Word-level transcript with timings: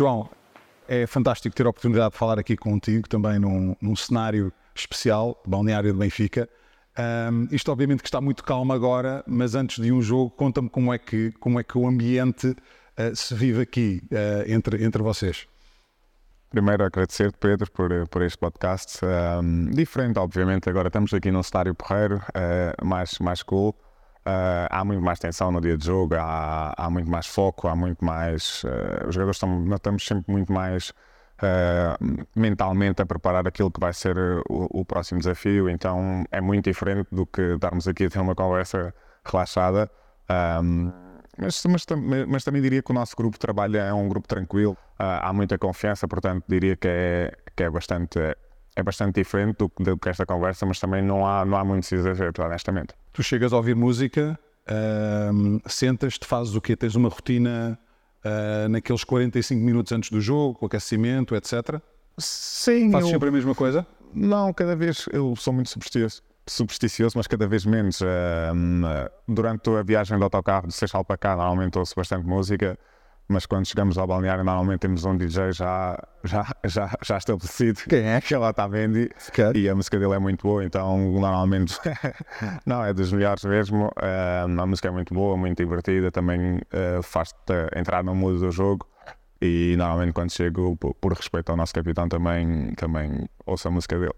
João, 0.00 0.30
é 0.88 1.06
fantástico 1.06 1.54
ter 1.54 1.66
a 1.66 1.68
oportunidade 1.68 2.12
de 2.12 2.16
falar 2.16 2.38
aqui 2.38 2.56
contigo 2.56 3.06
também 3.06 3.38
num, 3.38 3.76
num 3.82 3.94
cenário 3.94 4.50
especial, 4.74 5.38
Balneário 5.46 5.92
de 5.92 5.98
Benfica. 5.98 6.48
Um, 7.30 7.48
isto 7.54 7.70
obviamente 7.70 8.00
que 8.00 8.08
está 8.08 8.18
muito 8.18 8.42
calmo 8.42 8.72
agora, 8.72 9.22
mas 9.26 9.54
antes 9.54 9.78
de 9.78 9.92
um 9.92 10.00
jogo, 10.00 10.30
conta-me 10.30 10.70
como 10.70 10.90
é 10.94 10.96
que 10.96 11.32
como 11.32 11.60
é 11.60 11.62
que 11.62 11.76
o 11.76 11.86
ambiente 11.86 12.46
uh, 12.46 13.14
se 13.14 13.34
vive 13.34 13.60
aqui 13.60 14.02
uh, 14.10 14.50
entre, 14.50 14.82
entre 14.82 15.02
vocês. 15.02 15.46
Primeiro 16.48 16.82
agradecer-te, 16.82 17.36
Pedro, 17.36 17.70
por, 17.70 17.90
por 18.08 18.22
este 18.22 18.38
podcast. 18.38 19.00
Um, 19.04 19.66
diferente, 19.66 20.18
obviamente, 20.18 20.70
agora 20.70 20.88
estamos 20.88 21.12
aqui 21.12 21.30
num 21.30 21.42
cenário 21.42 21.74
porreiro, 21.74 22.16
uh, 22.16 22.86
mais, 22.86 23.18
mais 23.18 23.42
cool. 23.42 23.76
Uh, 24.20 24.68
há 24.68 24.84
muito 24.84 25.02
mais 25.02 25.18
tensão 25.18 25.50
no 25.50 25.62
dia 25.62 25.78
de 25.78 25.86
jogo, 25.86 26.14
há, 26.14 26.74
há 26.76 26.90
muito 26.90 27.10
mais 27.10 27.26
foco, 27.26 27.68
há 27.68 27.74
muito 27.74 28.04
mais. 28.04 28.62
Uh, 28.64 29.08
os 29.08 29.14
jogadores 29.14 29.36
estão, 29.36 29.60
nós 29.60 29.78
estamos 29.78 30.06
sempre 30.06 30.30
muito 30.30 30.52
mais 30.52 30.90
uh, 30.90 32.26
mentalmente 32.36 33.00
a 33.00 33.06
preparar 33.06 33.48
aquilo 33.48 33.70
que 33.70 33.80
vai 33.80 33.94
ser 33.94 34.18
o, 34.48 34.80
o, 34.80 34.84
próximo 34.84 35.20
desafio, 35.20 35.70
então 35.70 36.24
é 36.30 36.38
muito 36.38 36.66
diferente 36.66 37.08
do 37.10 37.24
que 37.24 37.56
darmos 37.56 37.88
aqui 37.88 38.04
a 38.06 38.10
ter 38.10 38.20
uma 38.20 38.34
conversa 38.34 38.94
relaxada. 39.24 39.90
Um, 40.62 40.92
mas, 41.38 41.64
mas, 41.64 41.86
mas, 42.28 42.44
também 42.44 42.60
diria 42.60 42.82
que 42.82 42.90
o 42.90 42.94
nosso 42.94 43.16
grupo 43.16 43.36
de 43.36 43.38
trabalho 43.38 43.78
é 43.78 43.94
um 43.94 44.06
grupo 44.06 44.28
tranquilo, 44.28 44.76
há 44.98 45.32
muita 45.32 45.56
confiança, 45.56 46.06
portanto 46.06 46.44
diria 46.46 46.76
que 46.76 46.86
é, 46.86 47.32
que 47.56 47.62
é 47.62 47.70
bastante 47.70 48.18
é 48.76 48.82
bastante 48.82 49.16
diferente 49.16 49.56
do, 49.56 49.70
do, 49.78 49.98
que 49.98 50.08
esta 50.08 50.24
conversa, 50.24 50.64
mas 50.64 50.78
também 50.78 51.02
não 51.02 51.26
há, 51.26 51.44
não 51.44 51.56
há 51.56 51.64
muitos 51.64 51.90
exageros, 51.92 52.38
honestamente. 52.38 52.94
Tu 53.12 53.22
chegas 53.22 53.52
a 53.52 53.56
ouvir 53.56 53.74
música, 53.74 54.38
uh, 54.66 55.68
sentas-te, 55.68 56.26
fazes 56.26 56.54
o 56.54 56.60
quê? 56.60 56.76
Tens 56.76 56.94
uma 56.94 57.08
rotina 57.08 57.78
uh, 58.24 58.68
naqueles 58.68 59.04
45 59.04 59.60
minutos 59.60 59.92
antes 59.92 60.10
do 60.10 60.20
jogo, 60.20 60.54
com 60.58 60.66
aquecimento, 60.66 61.34
etc? 61.34 61.80
Sim. 62.18 62.90
Fazes 62.90 63.08
eu... 63.08 63.14
sempre 63.14 63.28
a 63.28 63.32
mesma 63.32 63.54
coisa? 63.54 63.86
Não, 64.12 64.52
cada 64.52 64.74
vez 64.74 65.06
eu 65.12 65.34
sou 65.36 65.52
muito 65.52 65.70
supersticioso, 65.70 66.22
supersticioso 66.46 67.16
mas 67.16 67.26
cada 67.26 67.46
vez 67.46 67.64
menos. 67.64 68.00
Uh, 68.00 68.06
durante 69.26 69.70
a 69.70 69.82
viagem 69.82 70.18
do 70.18 70.24
autocarro 70.24 70.66
de 70.66 70.74
Seixal 70.74 71.04
para 71.04 71.16
cá, 71.16 71.36
normalmente 71.36 71.78
ouço 71.78 71.94
bastante 71.96 72.26
música 72.26 72.78
mas 73.30 73.46
quando 73.46 73.64
chegamos 73.64 73.96
ao 73.96 74.06
balneário 74.06 74.42
normalmente 74.42 74.80
temos 74.80 75.04
um 75.04 75.16
DJ 75.16 75.52
já, 75.52 75.96
já, 76.24 76.46
já, 76.64 76.90
já 77.02 77.16
estabelecido. 77.16 77.80
Quem 77.88 78.00
é? 78.00 78.20
Que 78.20 78.34
ela 78.34 78.50
está 78.50 78.66
vendo 78.66 78.98
e 79.54 79.68
a 79.68 79.74
música 79.74 79.98
dele 79.98 80.14
é 80.14 80.18
muito 80.18 80.42
boa, 80.42 80.64
então 80.64 80.98
normalmente 81.12 81.78
não, 82.66 82.84
é 82.84 82.92
dos 82.92 83.12
melhores 83.12 83.44
mesmo. 83.44 83.86
Uh, 83.86 84.60
a 84.60 84.66
música 84.66 84.88
é 84.88 84.90
muito 84.90 85.14
boa, 85.14 85.36
muito 85.36 85.56
divertida, 85.56 86.10
também 86.10 86.56
uh, 86.56 87.02
faz-te 87.02 87.54
entrar 87.76 88.02
no 88.02 88.14
mundo 88.14 88.40
do 88.40 88.50
jogo 88.50 88.86
e 89.40 89.74
normalmente 89.78 90.12
quando 90.12 90.32
chego, 90.32 90.76
por, 90.76 90.94
por, 90.94 91.12
respeito 91.12 91.50
ao 91.50 91.56
nosso 91.56 91.72
capitão, 91.72 92.08
também, 92.08 92.74
também 92.74 93.28
ouço 93.46 93.68
a 93.68 93.70
música 93.70 93.96
dele. 93.96 94.12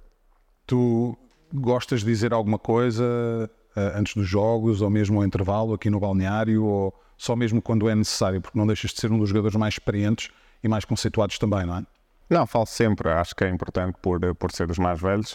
Tu 0.67 1.17
gostas 1.53 2.01
de 2.01 2.07
dizer 2.07 2.33
alguma 2.33 2.59
coisa 2.59 3.05
uh, 3.05 3.81
antes 3.95 4.15
dos 4.15 4.27
jogos 4.27 4.81
ou 4.81 4.89
mesmo 4.89 5.19
ao 5.19 5.27
intervalo 5.27 5.75
aqui 5.75 5.91
no 5.91 6.01
balneário 6.01 6.65
ou 6.65 6.95
só 7.23 7.37
mesmo 7.37 7.63
quando 7.63 7.89
é 7.89 7.95
necessário, 7.95 8.41
porque 8.41 8.59
não 8.59 8.67
deixas 8.67 8.91
de 8.91 9.01
ser 9.01 9.13
um 9.13 9.17
dos 9.17 9.29
jogadores 9.29 9.55
mais 9.55 9.75
experientes 9.75 10.29
e 10.61 10.67
mais 10.67 10.85
conceituados 10.85 11.39
também, 11.39 11.65
não 11.65 11.77
é? 11.77 11.83
Não, 12.29 12.45
falo 12.49 12.67
sempre, 12.67 13.11
acho 13.11 13.33
que 13.37 13.45
é 13.45 13.49
importante 13.49 13.97
por, 14.03 14.19
por 14.35 14.51
ser 14.51 14.67
dos 14.67 14.77
mais 14.77 15.01
velhos, 15.01 15.35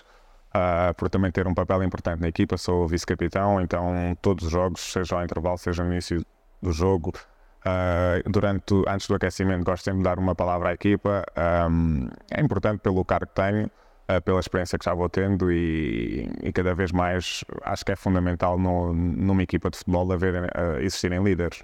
uh, 0.53 0.93
por 0.97 1.09
também 1.09 1.31
ter 1.31 1.47
um 1.47 1.53
papel 1.53 1.81
importante 1.83 2.19
na 2.19 2.27
equipa, 2.27 2.57
sou 2.57 2.89
vice-capitão, 2.89 3.61
então 3.61 4.17
todos 4.21 4.43
os 4.43 4.51
jogos, 4.51 4.81
seja 4.81 5.15
ao 5.15 5.23
intervalo, 5.23 5.57
seja 5.57 5.81
no 5.81 5.93
início 5.93 6.25
do 6.61 6.73
jogo, 6.73 7.13
uh, 7.61 8.29
durante, 8.29 8.83
antes 8.85 9.07
do 9.07 9.15
aquecimento 9.15 9.63
gosto 9.63 9.85
sempre 9.85 9.99
de 9.99 10.03
dar 10.03 10.19
uma 10.19 10.35
palavra 10.35 10.71
à 10.71 10.73
equipa, 10.73 11.23
um, 11.71 12.09
é 12.29 12.41
importante 12.41 12.81
pelo 12.81 13.05
cargo 13.05 13.27
que 13.27 13.41
tenho, 13.41 13.67
uh, 13.67 14.21
pela 14.25 14.41
experiência 14.41 14.77
que 14.77 14.83
já 14.83 14.93
vou 14.93 15.07
tendo 15.07 15.49
e, 15.49 16.29
e, 16.43 16.51
cada 16.51 16.75
vez 16.75 16.91
mais 16.91 17.45
acho 17.63 17.85
que 17.85 17.93
é 17.93 17.95
fundamental 17.95 18.59
no, 18.59 18.93
numa 18.93 19.41
equipa 19.41 19.69
de 19.69 19.77
futebol 19.77 20.11
haver, 20.11 20.51
existirem 20.81 21.23
líderes 21.23 21.63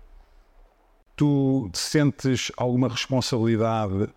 tu 1.16 1.69
sentes 1.74 2.51
alguma 2.57 2.88
responsabilidade 2.88 4.09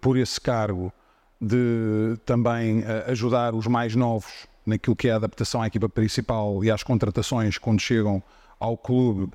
por 0.00 0.16
esse 0.16 0.40
cargo 0.40 0.92
de 1.40 2.16
também 2.24 2.82
eh, 2.82 3.10
ajudar 3.10 3.54
os 3.54 3.66
mais 3.66 3.94
novos 3.94 4.46
naquilo 4.64 4.96
que 4.96 5.08
é 5.08 5.12
a 5.12 5.16
adaptação 5.16 5.60
à 5.60 5.66
equipa 5.66 5.88
principal 5.88 6.64
e 6.64 6.70
às 6.70 6.82
contratações 6.82 7.58
quando 7.58 7.80
chegam 7.80 8.22
ao 8.58 8.76
clube 8.76 9.24
um, 9.24 9.28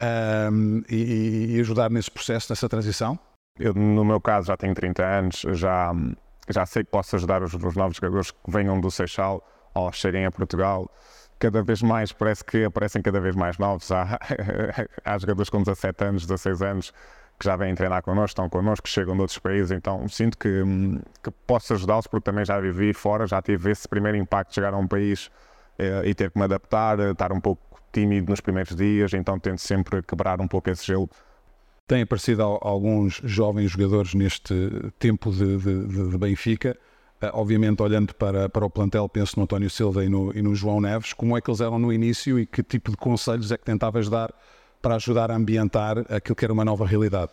ehm, 0.00 0.82
e, 0.90 1.56
e, 1.56 1.60
ajudar 1.60 1.90
nesse 1.90 2.10
processo, 2.10 2.52
nessa 2.52 2.68
transição? 2.68 3.18
Eu, 3.58 3.72
no 3.72 4.04
meu 4.04 4.20
caso, 4.20 4.48
já 4.48 4.56
tenho 4.56 4.74
30 4.74 5.02
anos, 5.02 5.44
já, 5.52 5.92
já 6.48 6.66
sei 6.66 6.84
que 6.84 6.90
posso 6.90 7.16
ajudar 7.16 7.42
os, 7.42 7.54
os 7.54 7.74
novos 7.74 7.96
jogadores 7.96 8.30
que 8.30 8.50
venham 8.50 8.78
do 8.78 8.90
Seixal 8.90 9.42
ou 9.74 9.90
cheguem 9.92 10.26
a 10.26 10.30
Portugal 10.30 10.90
cada 11.38 11.62
vez 11.62 11.82
mais, 11.82 12.12
parece 12.12 12.44
que 12.44 12.64
aparecem 12.64 13.02
cada 13.02 13.20
vez 13.20 13.34
mais 13.34 13.58
novos. 13.58 13.90
Há, 13.92 14.18
há 15.04 15.18
jogadores 15.18 15.50
com 15.50 15.62
17 15.62 16.04
anos, 16.04 16.26
16 16.26 16.62
anos 16.62 16.92
que 17.38 17.44
já 17.44 17.56
vêm 17.56 17.74
treinar 17.74 18.02
connosco, 18.02 18.28
estão 18.28 18.48
connosco, 18.48 18.88
chegam 18.88 19.14
de 19.14 19.20
outros 19.20 19.38
países, 19.38 19.70
então 19.70 20.08
sinto 20.08 20.38
que, 20.38 20.62
que 21.22 21.30
posso 21.46 21.74
ajudá-los 21.74 22.06
porque 22.06 22.24
também 22.24 22.44
já 22.44 22.58
vivi 22.58 22.94
fora, 22.94 23.26
já 23.26 23.42
tive 23.42 23.70
esse 23.70 23.86
primeiro 23.86 24.16
impacto 24.16 24.50
de 24.50 24.54
chegar 24.54 24.72
a 24.72 24.78
um 24.78 24.86
país 24.86 25.30
eh, 25.78 26.02
e 26.06 26.14
ter 26.14 26.30
que 26.30 26.38
me 26.38 26.44
adaptar, 26.44 26.98
estar 26.98 27.32
um 27.32 27.40
pouco 27.40 27.60
tímido 27.92 28.30
nos 28.30 28.40
primeiros 28.40 28.74
dias, 28.74 29.12
então 29.12 29.38
tento 29.38 29.60
sempre 29.60 30.02
quebrar 30.02 30.40
um 30.40 30.48
pouco 30.48 30.70
esse 30.70 30.86
gelo. 30.86 31.10
Tem 31.86 32.02
aparecido 32.02 32.42
alguns 32.42 33.20
jovens 33.22 33.70
jogadores 33.70 34.14
neste 34.14 34.54
tempo 34.98 35.30
de, 35.30 35.58
de, 35.58 36.10
de 36.10 36.18
Benfica 36.18 36.76
obviamente, 37.32 37.82
olhando 37.82 38.14
para, 38.14 38.48
para 38.48 38.64
o 38.64 38.70
plantel, 38.70 39.08
penso 39.08 39.34
no 39.36 39.44
António 39.44 39.70
Silva 39.70 40.04
e 40.04 40.08
no, 40.08 40.36
e 40.36 40.42
no 40.42 40.54
João 40.54 40.80
Neves, 40.80 41.12
como 41.12 41.36
é 41.36 41.40
que 41.40 41.50
eles 41.50 41.60
eram 41.60 41.78
no 41.78 41.92
início 41.92 42.38
e 42.38 42.46
que 42.46 42.62
tipo 42.62 42.90
de 42.90 42.96
conselhos 42.96 43.50
é 43.50 43.56
que 43.56 43.64
tentavas 43.64 44.08
dar 44.08 44.32
para 44.82 44.96
ajudar 44.96 45.30
a 45.30 45.34
ambientar 45.34 45.98
aquilo 46.10 46.36
que 46.36 46.44
era 46.44 46.52
uma 46.52 46.64
nova 46.64 46.86
realidade? 46.86 47.32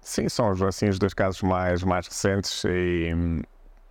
Sim, 0.00 0.28
são 0.28 0.50
assim, 0.66 0.88
os 0.88 0.98
dois 0.98 1.14
casos 1.14 1.42
mais, 1.42 1.82
mais 1.82 2.06
recentes 2.06 2.64
e 2.64 3.12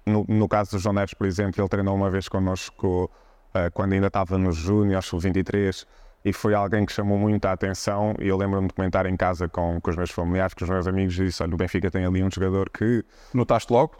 no, 0.06 0.25
no 0.28 0.47
caso 0.47 0.72
do 0.72 0.79
João 0.79 0.94
Neves, 0.94 1.13
por 1.13 1.28
exemplo, 1.28 1.62
ele 1.62 1.69
treinou 1.69 1.95
uma 1.95 2.09
vez 2.09 2.28
connosco 2.28 3.09
uh, 3.50 3.72
quando 3.74 3.94
ainda 3.94 4.07
estava 4.07 4.38
no 4.38 4.51
Júnior, 4.51 5.03
sub-23 5.03 5.85
e 6.25 6.34
foi 6.34 6.53
alguém 6.53 6.85
que 6.85 6.91
chamou 6.91 7.18
muito 7.18 7.45
a 7.45 7.51
atenção 7.51 8.13
e 8.19 8.28
eu 8.28 8.38
lembro-me 8.38 8.68
de 8.68 8.74
comentar 8.74 9.06
em 9.06 9.16
casa 9.16 9.47
com, 9.47 9.79
com 9.79 9.89
os 9.89 9.95
meus 9.95 10.12
familiares, 10.12 10.53
com 10.53 10.63
os 10.63 10.69
meus 10.69 10.88
amigos 10.88 11.18
e 11.19 11.25
disse, 11.25 11.44
olha, 11.44 11.53
o 11.53 11.57
Benfica 11.57 11.89
tem 11.89 12.06
ali 12.06 12.24
um 12.24 12.29
jogador 12.31 12.69
que... 12.69 13.03
Notaste 13.34 13.72
logo? 13.72 13.95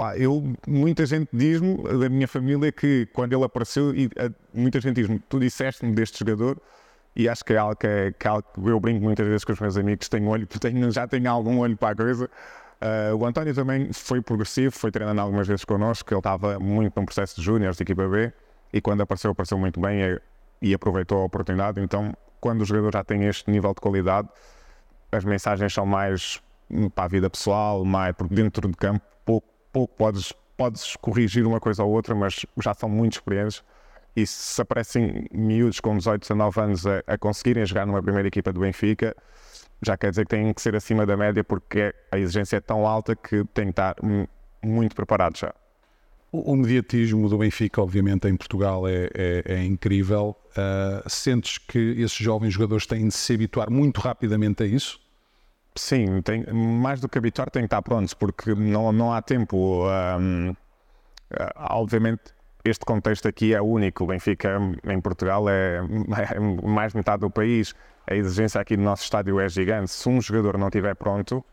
Pá, 0.00 0.16
eu, 0.16 0.42
muita 0.66 1.04
gente 1.04 1.28
diz-me, 1.30 1.76
da 1.76 2.08
minha 2.08 2.26
família, 2.26 2.72
que 2.72 3.06
quando 3.12 3.34
ele 3.34 3.44
apareceu, 3.44 3.94
e, 3.94 4.08
a, 4.16 4.30
muita 4.54 4.80
gente 4.80 4.96
diz-me, 4.96 5.18
tu 5.18 5.38
disseste-me 5.38 5.92
deste 5.92 6.20
jogador, 6.20 6.58
e 7.14 7.28
acho 7.28 7.44
que 7.44 7.52
é 7.52 7.58
algo 7.58 7.76
que, 7.76 7.86
é, 7.86 8.10
que, 8.10 8.26
é 8.26 8.30
algo 8.30 8.42
que 8.42 8.66
eu 8.66 8.80
brinco 8.80 9.04
muitas 9.04 9.26
vezes 9.26 9.44
com 9.44 9.52
os 9.52 9.60
meus 9.60 9.76
amigos, 9.76 10.08
tenho 10.08 10.26
olho, 10.26 10.46
tenho, 10.58 10.90
já 10.90 11.06
tenho 11.06 11.30
algum 11.30 11.58
olho 11.58 11.76
para 11.76 11.90
a 11.90 11.94
coisa. 11.94 12.24
Uh, 12.24 13.14
o 13.14 13.26
António 13.26 13.54
também 13.54 13.92
foi 13.92 14.22
progressivo, 14.22 14.74
foi 14.74 14.90
treinando 14.90 15.20
algumas 15.20 15.46
vezes 15.46 15.66
connosco, 15.66 16.14
ele 16.14 16.18
estava 16.18 16.58
muito 16.58 16.98
num 16.98 17.04
processo 17.04 17.36
de 17.36 17.42
júniores 17.42 17.76
de 17.76 17.82
equipa 17.82 18.08
B, 18.08 18.32
e 18.72 18.80
quando 18.80 19.02
apareceu, 19.02 19.32
apareceu 19.32 19.58
muito 19.58 19.78
bem 19.78 20.00
e, 20.00 20.20
e 20.62 20.72
aproveitou 20.72 21.18
a 21.18 21.24
oportunidade. 21.24 21.78
Então, 21.78 22.14
quando 22.40 22.62
o 22.62 22.64
jogador 22.64 22.90
já 22.94 23.04
tem 23.04 23.26
este 23.26 23.50
nível 23.50 23.74
de 23.74 23.82
qualidade, 23.82 24.30
as 25.12 25.26
mensagens 25.26 25.74
são 25.74 25.84
mais 25.84 26.40
para 26.94 27.04
a 27.04 27.08
vida 27.08 27.28
pessoal, 27.28 27.84
mais 27.84 28.16
porque 28.16 28.34
dentro 28.34 28.66
de 28.66 28.74
campo 28.78 29.04
pouco 29.26 29.49
pouco 29.72 29.94
podes, 29.96 30.32
podes 30.56 30.96
corrigir 30.96 31.46
uma 31.46 31.60
coisa 31.60 31.84
ou 31.84 31.90
outra, 31.90 32.14
mas 32.14 32.44
já 32.62 32.74
são 32.74 32.88
muito 32.88 33.14
experientes. 33.14 33.62
E 34.14 34.26
se 34.26 34.60
aparecem 34.60 35.26
miúdos 35.32 35.80
com 35.80 35.96
18, 35.96 36.22
19 36.22 36.60
anos 36.60 36.86
a, 36.86 37.02
a 37.06 37.16
conseguirem 37.16 37.64
jogar 37.64 37.86
numa 37.86 38.02
primeira 38.02 38.26
equipa 38.26 38.52
do 38.52 38.60
Benfica, 38.60 39.14
já 39.82 39.96
quer 39.96 40.10
dizer 40.10 40.26
que 40.26 40.30
têm 40.30 40.52
que 40.52 40.60
ser 40.60 40.74
acima 40.76 41.06
da 41.06 41.16
média 41.16 41.42
porque 41.42 41.94
a 42.10 42.18
exigência 42.18 42.56
é 42.56 42.60
tão 42.60 42.86
alta 42.86 43.14
que 43.16 43.44
têm 43.54 43.66
que 43.66 43.70
estar 43.70 43.96
muito 44.62 44.94
preparados 44.94 45.40
já. 45.40 45.54
O, 46.32 46.54
mediatismo 46.54 47.28
do 47.28 47.38
Benfica, 47.38 47.82
obviamente, 47.82 48.28
em 48.28 48.36
Portugal 48.36 48.86
é, 48.86 49.10
é, 49.14 49.42
é 49.46 49.64
incrível. 49.64 50.36
Uh, 50.50 51.08
sentes 51.08 51.58
que 51.58 51.78
esses 51.78 52.16
jovens 52.16 52.52
jogadores 52.52 52.86
têm 52.86 53.08
de 53.08 53.14
se 53.14 53.34
habituar 53.34 53.68
muito 53.68 54.00
rapidamente 54.00 54.62
a 54.62 54.66
isso? 54.66 55.00
Sim, 55.76 56.20
tem, 56.22 56.44
mais 56.52 57.00
do 57.00 57.08
que 57.08 57.18
habituar, 57.18 57.50
tem 57.50 57.62
que 57.62 57.66
estar 57.66 57.82
prontos, 57.82 58.12
porque 58.14 58.54
não, 58.54 58.92
não 58.92 59.12
há 59.12 59.22
tempo. 59.22 59.86
Um, 59.86 60.54
ah, 61.38 61.76
obviamente, 61.76 62.34
este 62.64 62.84
contexto 62.84 63.28
aqui 63.28 63.54
é 63.54 63.62
único. 63.62 64.04
O 64.04 64.06
Benfica 64.08 64.58
em 64.84 65.00
Portugal 65.00 65.48
é, 65.48 65.78
é, 66.34 66.40
mais 66.66 66.94
metade 66.94 67.20
do 67.20 67.30
país. 67.30 67.74
A 68.08 68.14
exigência 68.14 68.60
aqui 68.60 68.76
do 68.76 68.82
nosso 68.82 69.04
estádio 69.04 69.38
é 69.38 69.48
gigante. 69.48 69.90
Se 69.90 70.08
um 70.08 70.20
jogador 70.20 70.58
não 70.58 70.68
estiver 70.68 70.94
pronto, 70.96 71.44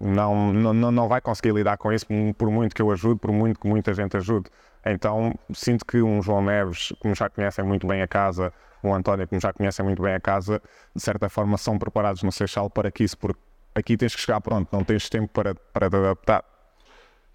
não, 0.00 0.52
não, 0.52 0.92
não 0.92 1.08
vai 1.08 1.20
conseguir 1.20 1.52
lidar 1.52 1.76
com 1.76 1.92
isso, 1.92 2.06
por 2.36 2.50
muito 2.50 2.74
que 2.74 2.82
eu 2.82 2.90
ajude, 2.92 3.18
por 3.20 3.32
muito 3.32 3.58
que 3.60 3.68
muita 3.68 3.92
gente 3.92 4.16
ajude. 4.16 4.48
Então, 4.86 5.34
sinto 5.52 5.84
que 5.84 6.00
um 6.00 6.22
João 6.22 6.42
Neves, 6.42 6.92
como 7.00 7.14
já 7.14 7.28
conhecem 7.28 7.64
muito 7.64 7.86
bem 7.86 8.00
a 8.00 8.06
casa, 8.06 8.52
o 8.82 8.94
António, 8.94 9.26
como 9.26 9.40
já 9.40 9.52
conhecem 9.52 9.84
muito 9.84 10.00
bem 10.02 10.14
a 10.14 10.20
casa, 10.20 10.62
de 10.94 11.02
certa 11.02 11.28
forma 11.28 11.58
são 11.58 11.78
preparados 11.78 12.22
no 12.22 12.30
Seixal 12.30 12.70
para 12.70 12.90
que 12.92 13.02
isso, 13.02 13.18
porque 13.18 13.40
aqui 13.78 13.96
tens 13.96 14.14
que 14.14 14.20
chegar 14.20 14.40
pronto, 14.40 14.68
não 14.72 14.84
tens 14.84 15.08
tempo 15.08 15.28
para, 15.32 15.54
para 15.54 15.88
te 15.88 15.96
adaptar. 15.96 16.44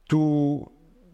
Tu, 0.08 0.72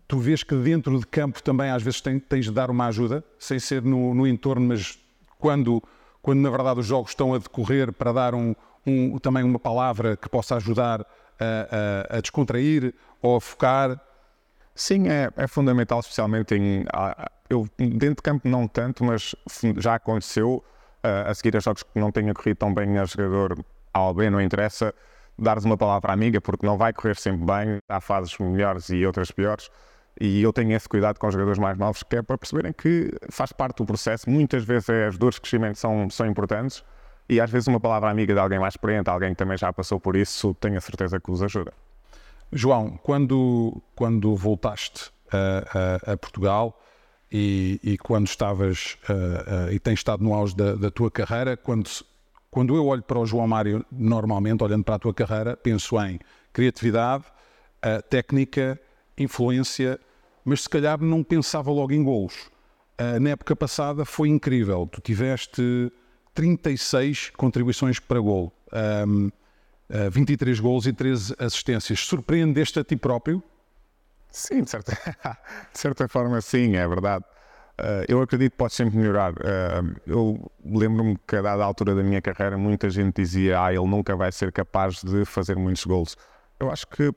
tu 0.08 0.20
vês 0.20 0.44
que 0.44 0.56
dentro 0.56 1.00
de 1.00 1.06
campo 1.06 1.42
também 1.42 1.70
às 1.70 1.84
vezes 1.84 2.02
tens, 2.02 2.22
tens 2.28 2.46
de 2.46 2.52
dar 2.52 2.70
uma 2.70 2.88
ajuda, 2.88 3.24
sem 3.38 3.60
ser 3.60 3.82
no, 3.82 4.14
no 4.14 4.28
entorno, 4.28 4.68
mas 4.68 4.98
quando, 5.38 5.82
quando 6.22 6.40
na 6.40 6.50
verdade 6.50 6.80
os 6.80 6.86
jogos 6.86 7.12
estão 7.12 7.34
a 7.34 7.38
decorrer 7.38 7.94
para 7.94 8.12
dar 8.12 8.36
um, 8.36 8.56
um 8.86 9.18
também 9.20 9.44
uma 9.44 9.60
palavra 9.60 10.18
que 10.18 10.28
possa 10.28 10.56
ajudar 10.56 11.02
a, 11.40 12.14
a, 12.14 12.18
a 12.18 12.22
descontrair 12.22 12.94
ou 13.22 13.36
a 13.36 13.42
focar? 13.42 14.00
Sim, 14.76 15.10
é, 15.10 15.30
é 15.36 15.48
fundamental, 15.48 16.00
especialmente 16.00 16.56
em. 16.56 16.86
Eu, 17.50 17.68
dentro 17.78 18.16
de 18.16 18.22
campo, 18.22 18.48
não 18.48 18.68
tanto, 18.68 19.04
mas 19.04 19.36
já 19.78 19.96
aconteceu 19.96 20.64
a 21.04 21.34
seguir 21.34 21.56
a 21.58 21.60
jogos 21.60 21.84
que 21.84 22.00
não 22.00 22.12
tenha 22.12 22.34
corrido 22.34 22.58
tão 22.58 22.74
bem 22.74 22.98
a 22.98 23.06
jogador 23.06 23.64
A 23.94 24.02
ou 24.04 24.14
B, 24.14 24.30
não 24.30 24.42
interessa, 24.42 24.94
dares 25.40 25.66
uma 25.66 25.78
palavra 25.78 26.12
amiga, 26.12 26.40
porque 26.42 26.66
não 26.66 26.78
vai 26.78 26.94
correr 26.94 27.16
sempre 27.16 27.46
bem, 27.46 27.80
há 27.88 28.00
fases 28.00 28.38
melhores 28.38 28.90
e 28.90 29.06
outras 29.06 29.32
piores. 29.32 29.70
E 30.20 30.42
eu 30.42 30.52
tenho 30.52 30.74
esse 30.74 30.88
cuidado 30.88 31.18
com 31.18 31.28
os 31.28 31.34
jogadores 31.34 31.60
mais 31.60 31.78
novos, 31.78 32.04
que 32.04 32.18
é 32.18 32.22
para 32.22 32.38
perceberem 32.38 32.74
que 32.74 33.12
faz 33.30 33.52
parte 33.52 33.78
do 33.78 33.86
processo. 33.86 34.30
Muitas 34.30 34.64
vezes 34.64 34.90
as 34.90 35.18
dores 35.18 35.36
de 35.36 35.42
crescimento 35.42 35.78
são, 35.78 36.10
são 36.10 36.26
importantes 36.26 36.84
e 37.30 37.40
às 37.40 37.50
vezes 37.50 37.68
uma 37.68 37.80
palavra 37.80 38.10
amiga 38.10 38.34
de 38.34 38.40
alguém 38.40 38.60
mais 38.60 38.74
experiente, 38.74 39.10
alguém 39.10 39.30
que 39.30 39.38
também 39.38 39.58
já 39.58 39.72
passou 39.72 40.00
por 40.00 40.16
isso, 40.16 40.54
tenho 40.56 40.78
a 40.78 40.82
certeza 40.82 41.20
que 41.20 41.32
os 41.32 41.42
ajuda. 41.42 41.72
João, 42.52 43.00
quando, 43.04 43.82
quando 43.96 44.36
voltaste 44.36 45.12
a, 45.32 46.10
a, 46.10 46.14
a 46.14 46.18
Portugal, 46.18 46.82
e, 47.32 47.80
e 47.84 47.98
quando 47.98 48.28
estavas 48.28 48.98
uh, 49.08 49.72
e 49.72 49.80
tens 49.80 50.00
estado 50.00 50.24
no 50.24 50.34
auge 50.34 50.56
da, 50.56 50.74
da, 50.76 50.90
tua 50.90 51.12
carreira, 51.12 51.56
quando, 51.56 51.88
quando 52.52 52.76
eu 52.76 52.86
olho 52.88 53.04
para 53.04 53.20
o 53.20 53.26
João 53.26 53.48
Mário, 53.48 53.86
normalmente, 53.92 54.64
olhando 54.64 54.84
para 54.84 54.96
a 54.96 55.00
tua 55.00 55.14
carreira, 55.14 55.56
penso 55.56 56.00
em 56.02 56.20
criatividade, 56.52 57.26
uh, 57.86 58.02
técnica, 58.10 58.80
influência, 59.18 60.00
mas 60.44 60.64
se 60.64 60.70
calhar 60.70 61.00
não 61.02 61.24
pensava 61.24 61.72
logo 61.72 61.94
em 61.94 62.04
golos. 62.04 62.50
na 63.22 63.32
época 63.32 63.56
passada 63.56 64.04
foi 64.04 64.30
incrível, 64.30 64.88
tu 64.92 65.00
tiveste 65.00 65.92
36 66.34 67.32
contribuições 67.32 68.00
para 68.00 68.20
golo, 68.20 68.52
um, 69.08 69.30
23 70.12 70.60
golos 70.60 70.88
e 70.88 70.94
13 70.94 71.36
assistências. 71.38 72.00
Surpreendeste 72.00 72.80
a 72.80 72.84
ti 72.84 72.96
próprio? 72.96 73.44
Sim, 74.32 74.64
de 74.64 74.70
certa, 74.70 74.94
de 75.74 75.80
certa 75.80 76.08
forma, 76.08 76.40
sim, 76.42 76.76
é 76.76 76.88
verdade. 76.88 77.26
Uh, 77.80 78.06
eu 78.08 78.22
acredito 78.22 78.52
que 78.52 78.58
pode 78.58 78.74
sempre 78.74 78.98
melhorar. 78.98 79.34
Uh, 79.34 79.96
eu 80.06 80.52
lembro-me 80.66 81.18
que 81.26 81.36
a 81.36 81.42
dada 81.42 81.64
altura 81.64 81.96
da 81.96 82.04
minha 82.04 82.22
carreira 82.22 82.58
muita 82.58 82.90
gente 82.90 83.16
dizia 83.16 83.64
ah, 83.64 83.74
ele 83.74 83.88
nunca 83.88 84.16
vai 84.16 84.32
ser 84.32 84.52
capaz 84.52 85.02
de 85.02 85.26
fazer 85.26 85.56
muitos 85.56 85.86
gols. 85.86 86.18
Eu 86.60 86.70
acho 86.70 86.86
que, 86.88 87.12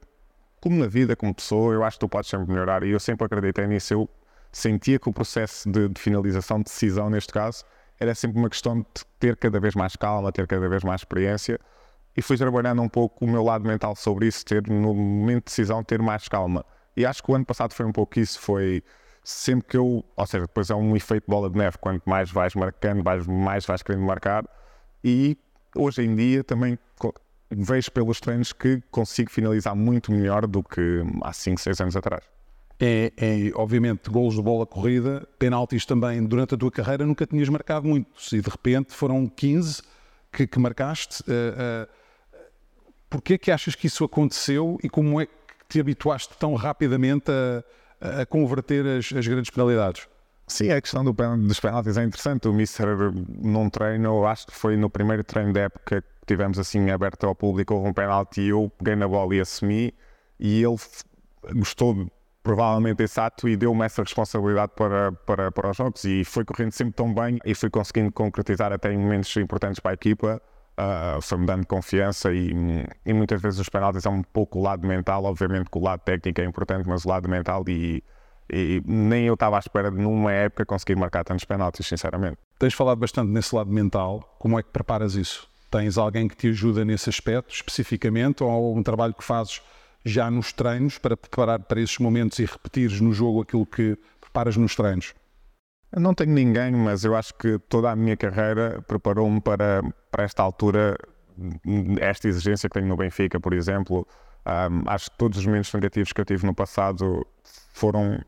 como 0.60 0.76
na 0.76 0.86
vida, 0.86 1.16
como 1.16 1.34
pessoa, 1.34 1.74
eu 1.74 1.84
acho 1.84 1.96
que 1.96 2.00
tu 2.00 2.08
podes 2.08 2.30
sempre 2.30 2.50
melhorar 2.50 2.84
e 2.84 2.90
eu 2.90 3.00
sempre 3.00 3.26
acreditei 3.26 3.66
nisso. 3.66 3.92
Eu 3.92 4.08
sentia 4.52 4.98
que 4.98 5.08
o 5.08 5.12
processo 5.12 5.70
de, 5.70 5.88
de 5.88 6.00
finalização, 6.00 6.58
de 6.58 6.64
decisão 6.64 7.10
neste 7.10 7.32
caso, 7.32 7.64
era 7.98 8.14
sempre 8.14 8.38
uma 8.38 8.48
questão 8.48 8.80
de 8.80 8.86
ter 9.18 9.36
cada 9.36 9.58
vez 9.58 9.74
mais 9.74 9.96
calma, 9.96 10.30
ter 10.30 10.46
cada 10.46 10.68
vez 10.68 10.84
mais 10.84 11.00
experiência 11.00 11.58
e 12.16 12.22
fui 12.22 12.36
trabalhando 12.36 12.82
um 12.82 12.88
pouco 12.88 13.24
o 13.24 13.28
meu 13.28 13.42
lado 13.42 13.66
mental 13.66 13.96
sobre 13.96 14.26
isso, 14.26 14.44
ter 14.44 14.62
no 14.68 14.94
momento 14.94 15.44
de 15.44 15.44
decisão 15.46 15.82
ter 15.82 16.00
mais 16.00 16.28
calma 16.28 16.64
e 16.96 17.06
acho 17.06 17.22
que 17.22 17.30
o 17.30 17.34
ano 17.34 17.44
passado 17.44 17.72
foi 17.74 17.86
um 17.86 17.92
pouco 17.92 18.18
isso, 18.18 18.38
foi 18.40 18.82
sempre 19.22 19.68
que 19.68 19.76
eu, 19.76 20.04
ou 20.16 20.26
seja, 20.26 20.46
depois 20.46 20.70
é 20.70 20.74
um 20.74 20.96
efeito 20.96 21.24
bola 21.28 21.48
de 21.48 21.56
neve, 21.56 21.78
quanto 21.78 22.08
mais 22.08 22.30
vais 22.30 22.54
marcando, 22.54 23.04
mais, 23.04 23.26
mais 23.26 23.64
vais 23.64 23.82
querendo 23.82 24.04
marcar, 24.04 24.44
e 25.02 25.36
hoje 25.74 26.02
em 26.02 26.14
dia 26.14 26.42
também 26.42 26.78
vejo 27.50 27.90
pelos 27.92 28.20
treinos 28.20 28.52
que 28.52 28.82
consigo 28.90 29.30
finalizar 29.30 29.74
muito 29.74 30.10
melhor 30.10 30.46
do 30.46 30.62
que 30.62 31.02
há 31.22 31.32
5, 31.32 31.60
6 31.60 31.80
anos 31.80 31.96
atrás. 31.96 32.24
É, 32.80 33.12
é, 33.16 33.52
obviamente, 33.54 34.10
golos 34.10 34.34
de 34.34 34.42
bola 34.42 34.66
corrida, 34.66 35.28
penaltis 35.38 35.84
também, 35.84 36.24
durante 36.24 36.54
a 36.54 36.58
tua 36.58 36.70
carreira 36.70 37.06
nunca 37.06 37.26
tinhas 37.26 37.48
marcado 37.48 37.86
muitos, 37.86 38.32
e 38.32 38.40
de 38.40 38.50
repente 38.50 38.92
foram 38.92 39.28
15 39.28 39.82
que, 40.32 40.46
que 40.46 40.58
marcaste. 40.58 41.22
Uh, 41.22 41.84
uh, 41.86 42.02
Porquê 43.12 43.34
é 43.34 43.38
que 43.38 43.50
achas 43.50 43.74
que 43.74 43.86
isso 43.86 44.04
aconteceu 44.04 44.78
e 44.82 44.88
como 44.88 45.20
é 45.20 45.26
que 45.26 45.32
te 45.68 45.78
habituaste 45.78 46.34
tão 46.38 46.54
rapidamente 46.54 47.30
a, 47.30 47.62
a 48.02 48.26
converter 48.26 48.84
as, 48.86 49.12
as, 49.12 49.26
grandes 49.26 49.50
penalidades? 49.50 50.08
Sim, 50.46 50.70
a 50.70 50.80
questão 50.80 51.04
do, 51.04 51.12
dos 51.12 51.60
penaltis 51.60 51.96
é 51.96 52.02
interessante. 52.02 52.48
O 52.48 52.52
Mister, 52.52 52.96
num 53.40 53.70
treino, 53.70 54.26
acho 54.26 54.48
que 54.48 54.52
foi 54.52 54.76
no 54.76 54.90
primeiro 54.90 55.22
treino 55.22 55.52
da 55.52 55.60
época 55.60 56.02
que 56.02 56.08
tivemos 56.26 56.58
assim 56.58 56.90
aberto 56.90 57.24
ao 57.26 57.34
público, 57.34 57.74
houve 57.74 57.88
um 57.88 57.92
penalti 57.92 58.42
e 58.42 58.48
eu 58.48 58.70
peguei 58.78 58.96
na 58.96 59.06
bola 59.06 59.34
e 59.34 59.40
assumi. 59.40 59.94
E 60.38 60.62
ele 60.62 60.76
gostou 61.54 62.10
provavelmente 62.42 62.96
desse 62.96 63.20
ato 63.20 63.48
e 63.48 63.56
deu-me 63.56 63.84
essa 63.84 64.02
responsabilidade 64.02 64.72
para, 64.74 65.12
para, 65.12 65.52
para 65.52 65.70
os 65.70 65.76
jogos. 65.76 66.04
E 66.04 66.24
foi 66.24 66.44
correndo 66.44 66.72
sempre 66.72 66.94
tão 66.94 67.14
bem 67.14 67.38
e 67.44 67.54
fui 67.54 67.70
conseguindo 67.70 68.10
concretizar 68.10 68.72
até 68.72 68.92
em 68.92 68.98
momentos 68.98 69.34
importantes 69.36 69.78
para 69.78 69.92
a 69.92 69.94
equipa 69.94 70.42
uh, 70.78 71.20
foi-me 71.20 71.46
dando 71.46 71.66
confiança 71.66 72.32
e, 72.32 72.52
e, 73.04 73.12
muitas 73.12 73.40
vezes 73.40 73.60
os 73.60 73.68
penaltis 73.68 74.04
é 74.06 74.08
um 74.08 74.22
pouco 74.22 74.58
o 74.58 74.62
lado 74.62 74.86
mental, 74.86 75.24
obviamente 75.24 75.70
que 75.70 75.78
o 75.78 75.82
lado 75.82 76.00
técnico 76.00 76.40
é 76.40 76.44
importante, 76.44 76.88
mas 76.88 77.04
o 77.04 77.08
lado 77.08 77.28
mental 77.28 77.64
e, 77.68 78.02
e 78.52 78.82
nem 78.84 79.24
eu 79.24 79.34
estava 79.34 79.56
à 79.56 79.58
espera 79.58 79.90
de 79.90 79.98
numa 79.98 80.32
época 80.32 80.64
conseguir 80.64 80.96
marcar 80.96 81.24
tantos 81.24 81.44
penaltis, 81.44 81.86
sinceramente. 81.86 82.38
Tens 82.58 82.74
falado 82.74 82.98
bastante 82.98 83.30
nesse 83.30 83.54
lado 83.54 83.70
mental, 83.70 84.36
como 84.38 84.58
é 84.58 84.62
que 84.62 84.70
preparas 84.70 85.14
isso? 85.14 85.48
Tens 85.70 85.96
alguém 85.96 86.28
que 86.28 86.36
te 86.36 86.48
ajuda 86.48 86.84
nesse 86.84 87.08
aspecto 87.08 87.54
especificamente 87.54 88.42
ou 88.42 88.76
um 88.76 88.82
trabalho 88.82 89.14
que 89.14 89.24
fazes 89.24 89.62
já 90.04 90.30
nos 90.30 90.52
treinos 90.52 90.98
para 90.98 91.16
preparar 91.16 91.60
para 91.60 91.80
esses 91.80 91.98
momentos 91.98 92.38
e 92.38 92.44
repetires 92.44 93.00
no 93.00 93.12
jogo 93.12 93.42
aquilo 93.42 93.64
que 93.64 93.96
preparas 94.20 94.56
nos 94.56 94.74
treinos? 94.74 95.14
Não 95.94 96.14
tenho 96.14 96.32
ninguém, 96.32 96.72
mas 96.72 97.04
eu 97.04 97.14
acho 97.14 97.34
que 97.34 97.58
toda 97.68 97.90
a 97.90 97.96
minha 97.96 98.16
carreira 98.16 98.80
preparou-me 98.88 99.40
para, 99.40 99.82
para 100.10 100.24
esta 100.24 100.42
altura, 100.42 100.96
esta 102.00 102.28
exigência 102.28 102.68
que 102.68 102.74
tenho 102.74 102.88
no 102.88 102.96
Benfica, 102.96 103.38
por 103.38 103.52
exemplo. 103.52 104.06
Um, 104.46 104.88
acho 104.88 105.10
que 105.10 105.18
todos 105.18 105.38
os 105.38 105.46
momentos 105.46 105.72
negativos 105.72 106.12
que 106.12 106.20
eu 106.20 106.24
tive 106.24 106.46
no 106.46 106.54
passado 106.54 107.26
foram, 107.74 108.24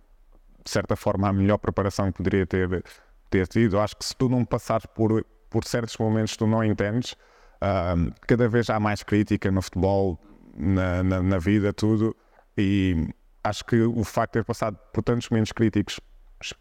de 0.62 0.70
certa 0.70 0.94
forma, 0.94 1.28
a 1.28 1.32
melhor 1.32 1.56
preparação 1.56 2.12
que 2.12 2.18
poderia 2.18 2.46
ter, 2.46 2.84
ter 3.30 3.48
tido. 3.48 3.80
Acho 3.80 3.96
que 3.96 4.04
se 4.04 4.14
tu 4.14 4.28
não 4.28 4.44
passares 4.44 4.84
por, 4.86 5.24
por 5.48 5.64
certos 5.64 5.96
momentos 5.96 6.36
tu 6.36 6.46
não 6.46 6.62
entendes, 6.62 7.16
um, 7.62 8.10
cada 8.26 8.46
vez 8.46 8.68
há 8.68 8.78
mais 8.78 9.02
crítica 9.02 9.50
no 9.50 9.62
futebol, 9.62 10.20
na, 10.54 11.02
na, 11.02 11.22
na 11.22 11.38
vida, 11.38 11.72
tudo. 11.72 12.14
E 12.58 13.08
acho 13.42 13.64
que 13.64 13.80
o 13.80 14.04
facto 14.04 14.34
de 14.34 14.40
ter 14.40 14.44
passado 14.44 14.78
por 14.92 15.02
tantos 15.02 15.30
momentos 15.30 15.50
críticos 15.50 15.98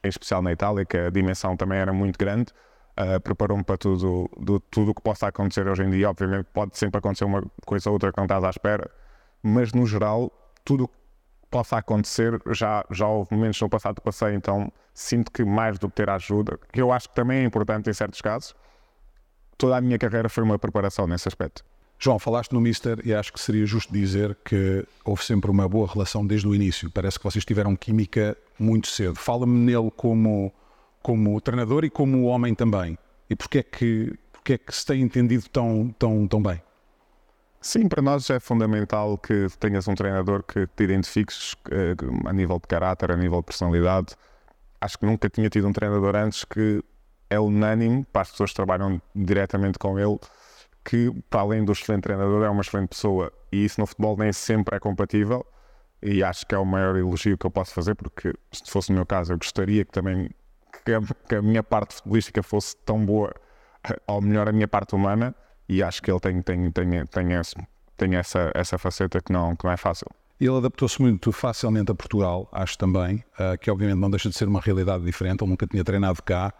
em 0.04 0.10
especial 0.10 0.42
na 0.42 0.52
Itália, 0.52 0.86
que 0.86 0.98
a 0.98 1.10
dimensão 1.10 1.58
também 1.58 1.80
era 1.80 1.92
muito 1.92 2.18
grande, 2.18 2.52
uh, 2.98 3.20
preparou-me 3.20 3.64
para 3.64 3.78
tudo 3.78 4.30
do, 4.38 4.60
tudo 4.60 4.92
o 4.92 4.96
que 4.96 5.02
possa 5.02 5.28
acontecer 5.28 5.68
hoje 5.68 5.84
em 5.84 5.90
dia. 5.90 6.10
Obviamente 6.10 6.48
pode 6.54 6.78
sempre 6.78 7.00
acontecer 7.00 7.26
uma 7.26 7.44
coisa 7.66 7.90
ou 7.90 7.94
outra 7.94 8.12
que 8.12 8.18
não 8.18 8.26
estás 8.26 8.44
à 8.44 8.50
espera, 8.50 8.90
mas 9.42 9.74
no 9.74 9.86
geral, 9.86 10.32
tudo 10.64 10.86
o 10.86 10.88
que 10.88 10.96
possa 11.50 11.78
acontecer, 11.78 12.42
já, 12.52 12.84
já 12.90 13.08
houve 13.08 13.34
momentos 13.34 13.62
no 13.62 13.70
passado 13.70 13.96
que 13.96 14.02
passei, 14.02 14.34
então 14.34 14.72
sinto 14.94 15.32
que 15.32 15.44
mais 15.44 15.78
do 15.78 15.90
que 15.90 15.96
ter 15.96 16.10
ajuda, 16.10 16.58
que 16.72 16.82
eu 16.82 16.92
acho 16.92 17.10
que 17.10 17.16
também 17.16 17.40
é 17.40 17.44
importante 17.44 17.90
em 17.90 17.94
certos 17.94 18.22
casos, 18.22 18.56
toda 19.58 19.78
a 19.78 19.82
minha 19.82 19.98
carreira 19.98 20.30
foi 20.30 20.44
uma 20.44 20.58
preparação 20.58 21.06
nesse 21.06 21.28
aspecto. 21.28 21.64
João, 22.00 22.20
falaste 22.20 22.52
no 22.52 22.60
Mister 22.60 23.00
e 23.06 23.14
acho 23.14 23.32
que 23.32 23.40
seria 23.40 23.66
justo 23.66 23.94
dizer 23.94 24.38
que 24.44 24.86
houve 25.06 25.24
sempre 25.24 25.50
uma 25.50 25.70
boa 25.70 25.88
relação 25.88 26.26
desde 26.26 26.48
o 26.48 26.54
início. 26.54 26.92
Parece 26.92 27.18
que 27.18 27.24
vocês 27.24 27.46
tiveram 27.46 27.76
química 27.76 28.36
muito 28.60 28.88
cedo. 28.88 29.16
Fala-me 29.16 29.58
nele 29.58 29.92
como, 29.96 30.52
como 31.02 31.40
treinador 31.42 31.84
e 31.84 31.90
como 31.90 32.24
homem 32.26 32.54
também. 32.54 32.98
E 33.30 33.36
porquê 33.36 33.60
é 33.60 33.64
que, 33.64 34.14
porquê 34.32 34.54
é 34.54 34.58
que 34.58 34.74
se 34.76 34.86
tem 34.86 35.02
entendido 35.02 35.50
tão, 35.50 35.94
tão, 35.98 36.28
tão 36.28 36.42
bem? 36.42 36.62
Sim, 37.62 37.88
para 37.88 38.02
nós 38.02 38.30
é 38.30 38.40
fundamental 38.40 39.18
que 39.18 39.48
tenhas 39.60 39.88
um 39.88 39.96
treinador 39.96 40.44
que 40.44 40.68
te 40.68 40.84
identifiques 40.84 41.56
eh, 41.72 41.96
a 42.26 42.34
nível 42.34 42.60
de 42.60 42.68
caráter, 42.68 43.10
a 43.12 43.16
nível 43.16 43.40
de 43.40 43.46
personalidade. 43.46 44.16
Acho 44.82 45.00
que 45.00 45.06
nunca 45.06 45.30
tinha 45.30 45.50
tido 45.50 45.68
um 45.68 45.72
treinador 45.72 46.16
antes 46.16 46.44
que 46.44 46.84
é 47.30 47.40
unânime 47.40 48.06
para 48.12 48.24
as 48.24 48.32
pessoas 48.32 48.50
que 48.50 48.58
trabalham 48.58 49.02
diretamente 49.16 49.80
com 49.80 49.98
ele 49.98 50.20
que, 50.84 51.12
para 51.30 51.42
além 51.42 51.64
do 51.64 51.72
excelente 51.72 52.04
treinador, 52.04 52.44
é 52.44 52.50
uma 52.50 52.62
excelente 52.62 52.90
pessoa. 52.90 53.32
E 53.52 53.64
isso 53.64 53.80
no 53.80 53.88
futebol 53.88 54.18
nem 54.18 54.34
sempre 54.34 54.76
é 54.76 54.80
compatível. 54.80 55.46
E 56.04 56.22
acho 56.22 56.46
que 56.46 56.54
é 56.54 56.58
o 56.58 56.66
maior 56.66 56.98
elogio 56.98 57.38
que 57.38 57.46
eu 57.46 57.52
posso 57.52 57.74
fazer, 57.74 57.96
porque 57.96 58.34
se 58.52 58.70
fosse 58.70 58.90
no 58.90 58.96
meu 58.98 59.06
caso, 59.06 59.32
eu 59.32 59.38
gostaria 59.38 59.86
que 59.86 59.92
também 59.92 60.30
que 60.86 60.94
a, 60.94 61.02
que 61.30 61.36
a 61.36 61.42
minha 61.42 61.64
parte 61.64 61.96
futebolística 61.96 62.44
fosse 62.44 62.76
tão 62.86 63.04
boa, 63.06 63.34
ou 64.06 64.22
melhor, 64.22 64.50
a 64.50 64.52
minha 64.52 64.68
parte 64.68 64.94
humana. 64.94 65.34
E 65.68 65.82
acho 65.82 66.04
que 66.04 66.12
ele 66.12 66.20
tem, 66.20 66.42
tem, 66.42 66.70
tem, 66.72 67.06
tem, 67.06 67.34
esse, 67.34 67.56
tem 67.96 68.16
essa, 68.16 68.52
essa 68.54 68.78
faceta 68.78 69.22
que 69.22 69.32
não, 69.32 69.56
que 69.56 69.64
não 69.64 69.72
é 69.72 69.78
fácil. 69.78 70.08
Ele 70.40 70.58
adaptou-se 70.58 71.02
muito 71.02 71.32
facilmente 71.32 71.90
a 71.90 71.96
Portugal, 71.96 72.50
acho 72.52 72.78
também, 72.78 73.24
uh, 73.40 73.58
que 73.58 73.72
obviamente 73.72 73.98
não 73.98 74.10
deixa 74.10 74.28
de 74.28 74.36
ser 74.36 74.50
uma 74.50 74.60
realidade 74.60 75.06
diferente. 75.06 75.42
Ele 75.42 75.52
nunca 75.52 75.66
tinha 75.66 75.86
treinado 75.86 76.22
cá. 76.22 76.54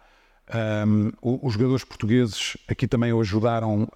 Um, 0.86 1.10
os 1.22 1.52
jogadores 1.52 1.84
portugueses 1.84 2.56
aqui 2.66 2.88
também 2.88 3.12
o 3.12 3.20
ajudaram 3.20 3.88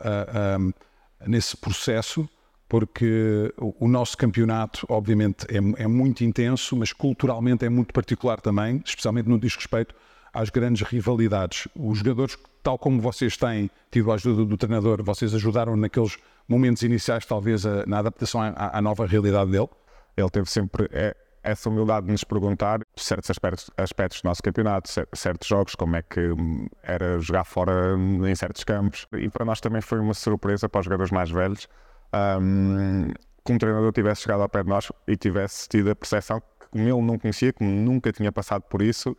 nesse 1.27 1.57
processo. 1.57 2.29
Porque 2.69 3.53
o, 3.57 3.89
nosso 3.89 4.17
campeonato, 4.17 4.87
obviamente, 4.91 5.47
é, 5.49 5.83
é, 5.83 5.87
muito 5.87 6.23
intenso, 6.23 6.77
mas 6.77 6.93
culturalmente 6.93 7.65
é 7.65 7.69
muito 7.69 7.95
particular 7.95 8.41
também, 8.41 8.83
especialmente 8.85 9.29
no 9.29 9.37
que 9.37 9.47
diz 9.47 9.57
respeito 9.57 9.95
às 10.35 10.51
grandes 10.51 10.87
rivalidades. 10.87 11.67
Os 11.75 11.99
jogadores, 11.99 12.37
tal 12.63 12.79
como 12.79 13.01
vocês 13.01 13.39
têm 13.39 13.71
tido 13.91 14.13
a 14.13 14.17
ajuda 14.17 14.45
do 14.45 14.57
treinador, 14.59 15.03
vocês 15.03 15.35
ajudaram 15.35 15.77
naqueles 15.77 16.19
momentos 16.47 16.83
iniciais, 16.83 17.25
talvez, 17.25 17.65
a, 17.65 17.87
na 17.87 18.01
adaptação 18.01 18.43
à, 18.43 18.77
à, 18.77 18.83
nova 18.83 19.07
realidade 19.07 19.51
dele? 19.51 19.69
Ele 20.15 20.29
teve 20.29 20.51
sempre 20.51 20.91
é, 20.93 21.17
essa 21.43 21.71
humildade 21.71 22.05
de 22.05 22.13
nos 22.13 22.25
perguntar 22.25 22.81
certos 22.97 23.31
aspectos, 23.31 23.71
aspectos 23.79 24.21
do 24.21 24.27
nosso 24.27 24.43
campeonato, 24.43 24.91
certos 25.15 25.49
jogos, 25.49 25.75
como 25.75 25.97
é 25.97 26.03
que 26.03 26.21
hum, 26.21 26.67
era 26.83 27.19
jogar 27.19 27.45
fora 27.45 27.97
em 27.97 28.35
certos 28.35 28.63
campos. 28.63 29.07
E 29.15 29.31
para 29.31 29.47
nós 29.47 29.59
também 29.59 29.81
foi 29.81 29.99
uma 30.01 30.13
surpresa 30.13 30.69
para 30.69 30.81
os 30.81 30.85
jogadores 30.85 31.11
mais 31.11 31.31
velhos 31.31 31.67
um, 32.15 33.13
que 33.45 33.53
um 33.53 33.59
treinador 33.59 33.93
tivesse 33.93 34.23
chegado 34.23 34.43
ao 34.43 34.49
pé 34.49 34.63
de 34.63 34.69
nós 34.69 34.91
e 35.07 35.17
tivesse 35.17 35.69
tido 35.69 35.91
a 35.91 35.97
percepção 35.97 36.41
que, 36.41 36.69
como 36.71 36.85
ele 36.85 37.03
não 37.03 37.19
conhecia, 37.19 37.53
como 37.53 37.71
nunca 37.71 38.13
tinha 38.13 38.31
passado 38.33 38.63
por 38.63 38.83
isso, 38.83 39.17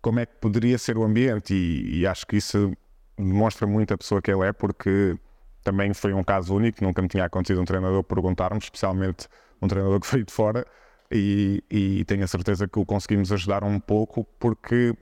como 0.00 0.20
é 0.20 0.26
que 0.26 0.34
poderia 0.40 0.78
ser 0.78 0.96
o 0.96 1.04
ambiente. 1.04 1.54
E, 1.54 2.00
e 2.00 2.06
acho 2.06 2.26
que 2.26 2.36
isso 2.36 2.72
demonstra 3.16 3.66
muito 3.66 3.92
a 3.92 3.98
pessoa 3.98 4.22
que 4.22 4.30
ele 4.30 4.46
é, 4.46 4.52
porque 4.52 5.16
também 5.62 5.92
foi 5.92 6.12
um 6.14 6.22
caso 6.22 6.54
único, 6.54 6.82
nunca 6.82 7.02
me 7.02 7.08
tinha 7.08 7.24
acontecido 7.24 7.60
um 7.60 7.64
treinador 7.64 8.02
perguntar-me, 8.02 8.58
especialmente 8.58 9.28
um 9.60 9.68
treinador 9.68 10.00
que 10.00 10.10
veio 10.10 10.24
de 10.24 10.32
fora, 10.32 10.66
e, 11.10 11.62
e, 11.68 12.04
tenho 12.04 12.22
a 12.22 12.26
certeza 12.28 12.68
que 12.68 12.78
o 12.78 12.86
conseguimos 12.86 13.32
ajudar 13.32 13.64
um 13.64 13.80
pouco, 13.80 14.24
porque 14.38 14.94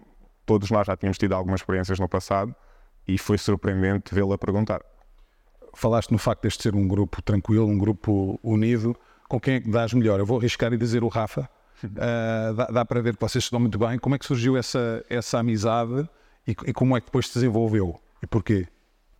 todos 0.46 0.70
nós 0.70 0.86
já 0.86 0.96
tínhamos 0.96 1.18
tido 1.18 1.34
algumas 1.34 1.60
experiências 1.60 1.98
no 1.98 2.08
passado 2.08 2.54
e 3.06 3.18
foi 3.18 3.36
surpreendente 3.36 4.14
vê-lo 4.14 4.32
a 4.32 4.38
perguntar 4.38 4.80
falaste 5.74 6.10
no 6.10 6.18
facto 6.18 6.42
deste 6.42 6.62
ser 6.62 6.74
um 6.74 6.86
grupo 6.86 7.22
tranquilo, 7.22 7.66
um 7.66 7.78
grupo 7.78 8.38
unido. 8.42 8.96
Com 9.28 9.38
quem 9.38 9.54
é 9.54 9.60
que 9.60 9.70
dás 9.70 9.92
melhor? 9.92 10.18
Eu 10.18 10.26
vou 10.26 10.38
arriscar 10.38 10.72
e 10.72 10.76
dizer 10.76 11.02
o 11.04 11.08
Rafa. 11.08 11.48
Uh, 11.84 12.54
dá, 12.54 12.66
dá, 12.66 12.84
para 12.84 13.00
ver 13.00 13.14
que 13.14 13.20
vocês 13.20 13.44
se 13.44 13.50
dão 13.50 13.60
muito 13.60 13.78
bem. 13.78 13.98
Como 13.98 14.14
é 14.14 14.18
que 14.18 14.26
surgiu 14.26 14.56
essa, 14.56 15.04
essa 15.08 15.38
amizade 15.38 16.08
e, 16.46 16.50
e, 16.50 16.72
como 16.72 16.96
é 16.96 17.00
que 17.00 17.06
depois 17.06 17.28
se 17.28 17.34
desenvolveu? 17.34 18.00
E 18.22 18.26
porquê? 18.26 18.66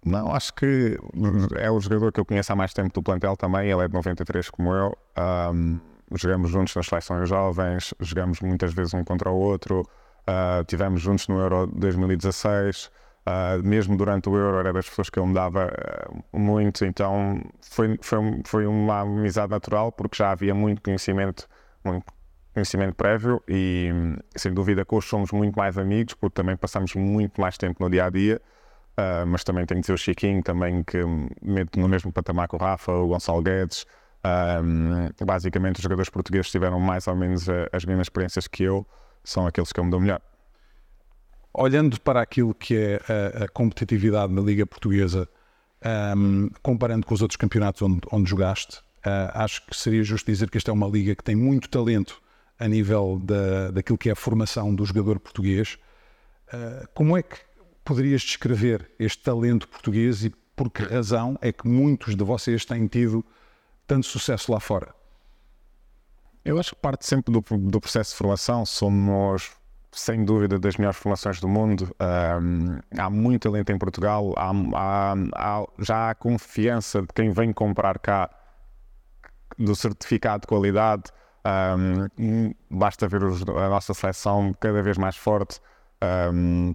Não, 0.05 0.33
acho 0.35 0.55
que 0.55 0.99
é 1.57 1.71
o 1.71 1.78
jogador 1.81 2.12
que 2.12 2.21
eu 2.21 2.25
conheço 2.25 2.52
há 2.52 2.57
mais 2.57 2.73
tempo 2.73 2.93
do 2.93 3.02
plantel 3.02 3.37
também. 3.37 3.71
Ele 3.71 3.85
é 3.85 3.88
de 3.88 3.95
93 3.95 4.50
como 4.50 4.73
eu. 4.73 4.97
Um, 5.52 5.78
jogamos 6.14 6.50
juntos 6.50 6.75
nas 6.75 6.87
seleções 6.87 7.28
jovens, 7.28 7.93
jogamos 8.00 8.40
muitas 8.40 8.73
vezes 8.73 8.95
um 8.95 9.05
contra 9.05 9.31
o 9.31 9.37
outro. 9.37 9.83
Uh, 10.23 10.64
tivemos 10.67 11.00
juntos 11.00 11.28
no 11.28 11.38
Euro 11.38 11.67
2016. 11.67 12.90
Uh, 13.28 13.62
mesmo 13.62 13.94
durante 13.94 14.26
o 14.26 14.35
Euro 14.35 14.58
era 14.58 14.73
das 14.73 14.88
pessoas 14.88 15.11
que 15.11 15.20
ele 15.20 15.26
me 15.26 15.35
dava 15.35 15.66
uh, 15.66 16.38
muito, 16.38 16.82
então 16.87 17.42
foi, 17.61 17.99
foi, 18.00 18.18
foi 18.47 18.66
uma 18.66 19.00
amizade 19.00 19.50
natural 19.50 19.92
porque 19.92 20.16
já 20.16 20.30
havia 20.30 20.54
muito 20.54 20.80
conhecimento, 20.80 21.47
muito 21.85 22.06
conhecimento 22.54 22.94
prévio 22.94 23.42
e 23.47 23.90
sem 24.35 24.54
dúvida 24.54 24.82
que 24.82 24.94
hoje 24.94 25.08
somos 25.08 25.30
muito 25.30 25.54
mais 25.58 25.76
amigos 25.76 26.14
porque 26.14 26.32
também 26.32 26.56
passamos 26.56 26.94
muito 26.94 27.38
mais 27.38 27.58
tempo 27.58 27.85
no 27.85 27.90
dia 27.90 28.06
a 28.06 28.11
dia. 28.11 28.40
Uh, 28.99 29.26
mas 29.26 29.44
também 29.44 29.66
tenho 29.66 29.80
de 29.80 29.82
dizer 29.82 29.92
o 29.92 29.99
Chiquinho, 29.99 30.42
também 30.42 30.82
que 30.82 30.99
meto 31.42 31.78
no 31.78 31.87
mesmo 31.87 32.11
patamar 32.11 32.49
que 32.49 32.56
o 32.56 32.58
Rafa, 32.58 32.92
o 32.92 33.08
Gonçalo 33.08 33.42
Guedes. 33.42 33.85
basicamente, 35.25 35.76
os 35.76 35.82
jogadores 35.82 36.08
portugueses 36.08 36.50
tiveram 36.50 36.80
mais 36.80 37.06
ou 37.06 37.14
menos 37.14 37.47
as 37.73 37.85
mesmas 37.85 38.06
experiências 38.06 38.49
que 38.49 38.64
eu, 38.64 38.87
são 39.23 39.47
aqueles 39.47 39.70
que 39.70 39.78
eu 39.78 39.85
me 39.85 39.90
dou 39.90 40.00
melhor 40.00 40.20
olhando 41.52 42.00
para 42.00 42.21
aquilo 42.21 42.55
que 42.55 42.76
é 42.76 43.00
a, 43.40 43.45
a 43.45 43.49
competitividade 43.49 44.33
na 44.33 44.40
Liga 44.40 44.67
Portuguesa, 44.67 45.28
um, 46.17 46.50
comparando 46.62 47.07
com 47.07 47.14
os 47.14 47.23
outros 47.23 47.37
campeonatos 47.37 47.83
onde, 47.83 48.00
onde 48.12 48.28
jogaste, 48.28 48.78
uh, 48.78 49.31
acho 49.35 49.64
que 49.67 49.76
seria 49.76 50.02
justo 50.02 50.26
dizer 50.26 50.50
que 50.50 50.59
esta 50.59 50.71
é 50.71 50.75
uma 50.75 50.88
liga 50.88 51.14
que 51.14 51.23
tem 51.23 51.37
muito 51.37 51.69
talento 51.69 52.21
a 52.59 52.67
nível 52.67 53.21
da, 53.23 53.71
daquilo 53.71 53.99
que 53.99 54.09
é 54.09 54.12
a 54.12 54.17
formação 54.17 54.75
do 54.75 54.85
jogador 54.85 55.21
português. 55.21 55.78
Uh, 56.52 56.88
como 56.95 57.17
é 57.17 57.23
que 57.23 57.37
poderias 57.85 58.23
descrever 58.23 58.90
este 58.99 59.23
talento 59.23 59.69
português 59.69 60.25
e 60.25 60.31
por 60.57 60.71
que 60.71 60.83
razão 60.83 61.38
é 61.40 61.52
que 61.52 61.69
muitos 61.69 62.17
de 62.17 62.25
vocês 62.25 62.64
têm 62.64 62.87
tido 62.88 63.25
tanto 63.87 64.07
sucesso 64.07 64.50
lá 64.50 64.59
fora? 64.59 64.93
Eu 66.45 66.59
acho 66.59 66.75
que 66.75 66.81
parte 66.81 67.07
sempre 67.07 67.33
do, 67.33 67.40
do 67.40 67.81
processo 67.81 68.12
de 68.12 68.17
formação. 68.17 68.67
Somos 68.67 69.52
sem 69.92 70.25
dúvida, 70.25 70.59
das 70.59 70.76
melhores 70.76 70.99
formações 70.99 71.40
do 71.40 71.49
mundo. 71.49 71.88
Um, 72.00 72.78
há 72.97 73.09
muito 73.09 73.42
talento 73.42 73.71
em 73.71 73.78
Portugal, 73.78 74.35
há, 74.37 74.50
há, 74.75 75.14
há, 75.35 75.66
já 75.78 76.11
há 76.11 76.14
confiança 76.14 77.02
de 77.02 77.09
quem 77.14 77.30
vem 77.30 77.52
comprar 77.52 77.99
cá 77.99 78.30
do 79.59 79.75
certificado 79.75 80.42
de 80.42 80.47
qualidade. 80.47 81.04
Um, 81.47 82.52
basta 82.71 83.09
ver 83.09 83.25
os, 83.25 83.42
a 83.42 83.68
nossa 83.68 83.95
seleção 83.95 84.54
cada 84.61 84.83
vez 84.83 84.99
mais 84.99 85.16
forte. 85.16 85.61
Um, 86.33 86.75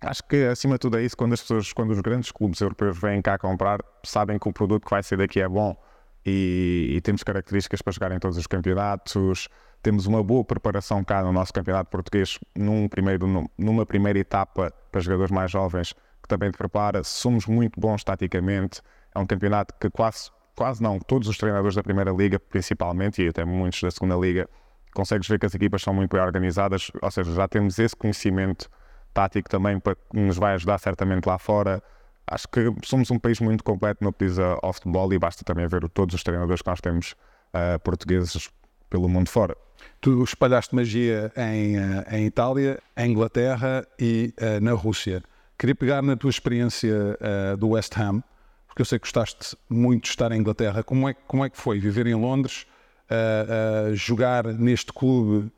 acho 0.00 0.22
que 0.24 0.44
acima 0.44 0.74
de 0.74 0.80
tudo 0.80 0.98
é 0.98 1.02
isso, 1.02 1.16
quando 1.16 1.32
as 1.32 1.40
pessoas, 1.40 1.72
quando 1.72 1.90
os 1.90 2.00
grandes 2.00 2.30
clubes 2.30 2.60
europeus 2.60 2.98
vêm 2.98 3.20
cá 3.20 3.36
comprar, 3.36 3.80
sabem 4.04 4.38
que 4.38 4.48
o 4.48 4.52
produto 4.52 4.84
que 4.84 4.90
vai 4.90 5.02
ser 5.02 5.16
daqui 5.16 5.40
é 5.40 5.48
bom 5.48 5.76
e, 6.24 6.92
e 6.96 7.00
temos 7.00 7.22
características 7.22 7.82
para 7.82 7.92
jogar 7.92 8.12
em 8.12 8.18
todos 8.18 8.36
os 8.36 8.46
campeonatos 8.46 9.48
temos 9.86 10.06
uma 10.06 10.20
boa 10.20 10.44
preparação 10.44 11.04
cá 11.04 11.22
no 11.22 11.32
nosso 11.32 11.52
campeonato 11.52 11.88
português, 11.88 12.40
num 12.56 12.88
primeiro, 12.88 13.48
numa 13.56 13.86
primeira 13.86 14.18
etapa 14.18 14.72
para 14.90 15.00
jogadores 15.00 15.30
mais 15.30 15.48
jovens, 15.48 15.92
que 16.20 16.26
também 16.26 16.50
te 16.50 16.58
prepara. 16.58 17.04
Somos 17.04 17.46
muito 17.46 17.78
bons 17.78 18.02
taticamente. 18.02 18.82
É 19.14 19.18
um 19.20 19.24
campeonato 19.24 19.72
que 19.80 19.88
quase, 19.88 20.28
quase 20.56 20.82
não, 20.82 20.98
todos 20.98 21.28
os 21.28 21.38
treinadores 21.38 21.76
da 21.76 21.84
Primeira 21.84 22.10
Liga, 22.10 22.40
principalmente, 22.40 23.22
e 23.22 23.28
até 23.28 23.44
muitos 23.44 23.80
da 23.80 23.88
Segunda 23.92 24.16
Liga, 24.16 24.48
consegues 24.92 25.28
ver 25.28 25.38
que 25.38 25.46
as 25.46 25.54
equipas 25.54 25.82
são 25.82 25.94
muito 25.94 26.10
bem 26.16 26.20
organizadas, 26.20 26.90
ou 27.00 27.10
seja, 27.12 27.32
já 27.32 27.46
temos 27.46 27.78
esse 27.78 27.94
conhecimento 27.94 28.68
tático 29.14 29.48
também 29.48 29.78
que 29.78 29.96
nos 30.12 30.36
vai 30.36 30.54
ajudar 30.54 30.78
certamente 30.78 31.26
lá 31.26 31.38
fora. 31.38 31.80
Acho 32.26 32.48
que 32.48 32.74
somos 32.82 33.08
um 33.12 33.20
país 33.20 33.38
muito 33.38 33.62
completo 33.62 34.02
no 34.02 34.12
que 34.12 34.26
diz 34.26 34.36
ao 34.36 34.72
futebol 34.72 35.12
e 35.12 35.18
basta 35.20 35.44
também 35.44 35.68
ver 35.68 35.88
todos 35.90 36.12
os 36.12 36.24
treinadores 36.24 36.60
que 36.60 36.68
nós 36.68 36.80
temos 36.80 37.12
uh, 37.54 37.78
portugueses 37.84 38.50
pelo 38.96 39.08
mundo 39.10 39.28
fora. 39.28 39.54
Tu 40.00 40.24
espalhaste 40.24 40.74
magia 40.74 41.30
em, 41.36 41.76
eh, 41.76 42.18
em 42.18 42.26
Itália, 42.26 42.78
em 42.96 43.10
Inglaterra 43.10 43.86
e 43.98 44.32
uh, 44.40 44.62
na 44.62 44.72
Rússia. 44.72 45.22
Queria 45.58 45.74
pegar 45.74 46.02
na 46.02 46.16
tua 46.16 46.30
experiência 46.30 46.94
uh, 46.94 47.56
do 47.56 47.70
West 47.70 47.96
Ham, 47.98 48.22
porque 48.66 48.80
eu 48.80 48.86
sei 48.86 48.98
que 48.98 49.04
gostaste 49.04 49.56
muito 49.68 50.04
de 50.04 50.08
estar 50.10 50.32
em 50.32 50.40
Inglaterra. 50.40 50.82
Como 50.82 51.08
é, 51.08 51.14
como 51.26 51.44
é 51.44 51.50
que 51.50 51.58
foi 51.58 51.78
viver 51.78 52.06
em 52.06 52.14
Londres, 52.14 52.66
uh, 53.10 53.94
jogar 53.94 54.44
neste 54.44 54.92
clube 54.92 55.52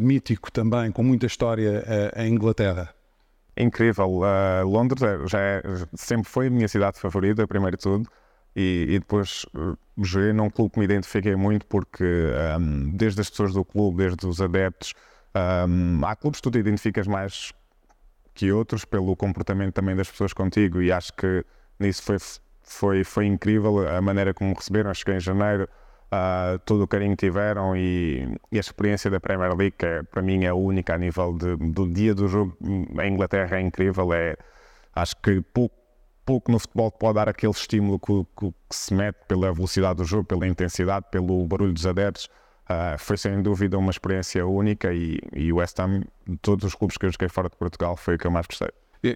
mítico 0.00 0.50
também, 0.50 0.90
com 0.90 1.02
muita 1.02 1.26
história 1.26 1.84
em 2.16 2.32
Inglaterra? 2.32 2.88
Incrível. 3.54 4.22
Londres 4.64 5.02
é, 5.02 5.26
já 5.28 5.38
é, 5.38 5.62
sempre 5.94 6.26
foi 6.26 6.46
a 6.46 6.50
minha 6.50 6.66
cidade 6.66 6.98
favorita, 6.98 7.46
primeiro 7.46 7.76
de 7.76 7.82
tudo. 7.82 8.08
E, 8.56 8.86
e, 8.88 8.98
depois 8.98 9.44
uh, 9.54 9.76
joguei 10.02 10.32
num 10.32 10.48
clube 10.48 10.72
que 10.72 10.78
me 10.78 10.84
identifiquei 10.84 11.34
muito 11.34 11.66
porque 11.66 12.04
um, 12.58 12.90
desde 12.90 13.20
as 13.20 13.28
pessoas 13.28 13.52
do 13.52 13.64
clube, 13.64 13.98
desde 13.98 14.26
os 14.26 14.40
adeptos, 14.40 14.94
um, 15.68 16.04
há 16.04 16.14
clubes 16.14 16.40
que 16.40 16.44
tu 16.44 16.50
te 16.52 16.58
identificas 16.58 17.06
mais 17.06 17.52
que 18.32 18.52
outros 18.52 18.84
pelo 18.84 19.16
comportamento 19.16 19.74
também 19.74 19.94
das 19.96 20.10
pessoas 20.10 20.32
contigo 20.32 20.82
e 20.82 20.90
acho 20.92 21.12
que 21.14 21.44
nisso 21.78 22.02
foi, 22.02 22.16
foi, 22.62 23.04
foi 23.04 23.26
incrível 23.26 23.88
a 23.88 24.00
maneira 24.00 24.32
como 24.32 24.50
me 24.50 24.56
receberam. 24.56 24.90
Eu 24.90 24.94
cheguei 24.94 25.16
em 25.16 25.20
janeiro, 25.20 25.68
uh, 26.12 26.58
todo 26.60 26.82
o 26.82 26.88
carinho 26.88 27.16
que 27.16 27.26
tiveram 27.26 27.76
e, 27.76 28.38
e, 28.50 28.56
a 28.56 28.60
experiência 28.60 29.10
da 29.10 29.20
Premier 29.20 29.54
League, 29.54 29.76
que 29.78 29.86
é, 29.86 30.02
para 30.02 30.22
mim 30.22 30.44
é 30.44 30.52
única 30.52 30.94
a 30.94 30.98
nível 30.98 31.32
de, 31.36 31.56
do 31.56 31.88
dia 31.88 32.14
do 32.14 32.28
jogo 32.28 32.56
em 32.60 33.12
Inglaterra, 33.12 33.58
é 33.58 33.60
incrível. 33.60 34.12
É, 34.12 34.36
acho 34.94 35.16
que 35.16 35.40
pouco 35.52 35.74
pouco 36.24 36.50
no 36.50 36.58
futebol 36.58 36.90
pode 36.90 37.14
dar 37.14 37.28
aquele 37.28 37.52
estímulo 37.52 37.98
que, 37.98 38.26
que, 38.38 38.50
que, 38.50 38.74
se 38.74 38.94
mete 38.94 39.16
pela 39.28 39.52
velocidade 39.52 39.96
do 39.96 40.04
jogo, 40.04 40.24
pela 40.24 40.46
intensidade, 40.46 41.06
pelo 41.10 41.44
barulho 41.46 41.72
dos 41.72 41.86
adeptos. 41.86 42.28
Uh, 42.64 42.98
foi 42.98 43.18
sem 43.18 43.42
dúvida 43.42 43.76
uma 43.76 43.90
experiência 43.90 44.46
única 44.46 44.92
e, 44.92 45.18
e 45.34 45.52
o 45.52 45.56
West 45.56 45.78
Ham, 45.78 46.00
de 46.26 46.36
todos 46.38 46.64
os 46.64 46.74
clubes 46.74 46.96
que 46.96 47.04
eu 47.04 47.12
joguei 47.12 47.28
fora 47.28 47.50
de 47.50 47.56
Portugal, 47.56 47.94
foi 47.94 48.14
o 48.14 48.18
que 48.18 48.26
eu 48.26 48.30
mais 48.30 48.46
gostei. 48.46 48.70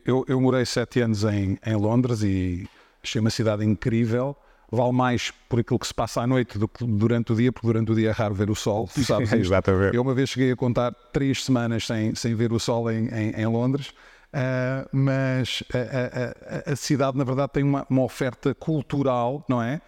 Eu, 0.04 0.22
eu 0.28 0.38
morei 0.38 0.66
sete 0.66 1.00
anos 1.00 1.24
em, 1.24 1.58
em, 1.64 1.74
Londres 1.74 2.22
e 2.22 2.68
achei 3.02 3.20
uma 3.20 3.30
cidade 3.30 3.64
incrível. 3.64 4.36
Vale 4.70 4.92
mais 4.92 5.30
por 5.48 5.60
aquilo 5.60 5.78
que 5.78 5.86
se 5.86 5.94
passa 5.94 6.20
à 6.20 6.26
noite 6.26 6.58
do 6.58 6.68
que 6.68 6.84
durante 6.84 7.32
o 7.32 7.36
dia, 7.36 7.50
porque 7.50 7.66
durante 7.66 7.90
o 7.90 7.94
dia 7.94 8.10
é 8.10 8.12
raro 8.12 8.34
ver 8.34 8.50
o 8.50 8.54
sol. 8.54 8.86
Sabes 8.92 9.32
Exatamente. 9.32 9.96
Eu 9.96 10.02
uma 10.02 10.12
vez 10.12 10.28
cheguei 10.28 10.52
a 10.52 10.56
contar 10.56 10.92
três 11.10 11.42
semanas 11.42 11.86
sem, 11.86 12.14
sem 12.14 12.34
ver 12.34 12.52
o 12.52 12.60
sol 12.60 12.90
em, 12.90 13.08
em, 13.08 13.30
em 13.30 13.46
Londres. 13.46 13.94
Uh, 14.28 14.88
mas 14.92 15.62
a, 15.72 16.68
a, 16.68 16.72
a, 16.72 16.76
cidade, 16.76 17.16
na 17.16 17.24
verdade, 17.24 17.52
tem 17.52 17.62
uma, 17.62 17.86
uma, 17.88 18.02
oferta 18.02 18.54
cultural, 18.54 19.44
não 19.48 19.62
é? 19.62 19.80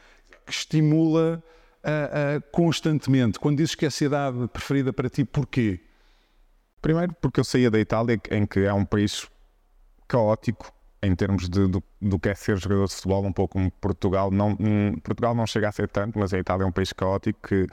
Que 0.46 0.52
estimula 0.52 1.42
uh, 1.84 2.50
constantemente. 2.50 3.38
Quando 3.38 3.58
dizes 3.58 3.74
que 3.74 3.84
é 3.84 3.88
a 3.88 3.90
cidade 3.90 4.48
preferida 4.48 4.92
para 4.92 5.10
ti, 5.10 5.24
porquê? 5.24 5.80
Primeiro, 6.80 7.14
porque 7.20 7.40
eu 7.40 7.44
saía 7.44 7.70
da 7.70 7.78
Itália, 7.78 8.18
em 8.30 8.46
que 8.46 8.60
é 8.60 8.72
um 8.72 8.84
país 8.84 9.28
caótico, 10.08 10.72
em 11.02 11.14
termos 11.14 11.48
de, 11.48 11.66
do, 11.66 11.82
do 12.00 12.18
que 12.18 12.28
é 12.30 12.34
ser 12.34 12.56
jogador 12.56 12.86
de 12.86 12.94
futebol, 12.94 13.24
um 13.24 13.32
pouco 13.32 13.54
como 13.54 13.70
Portugal. 13.72 14.30
Não, 14.30 14.56
hum, 14.58 14.98
Portugal 15.02 15.34
não 15.34 15.46
chega 15.46 15.68
a 15.68 15.72
ser 15.72 15.88
tanto, 15.88 16.18
mas 16.18 16.32
a 16.32 16.38
Itália 16.38 16.64
é 16.64 16.66
um 16.66 16.72
país 16.72 16.92
caótico 16.92 17.46
que 17.46 17.66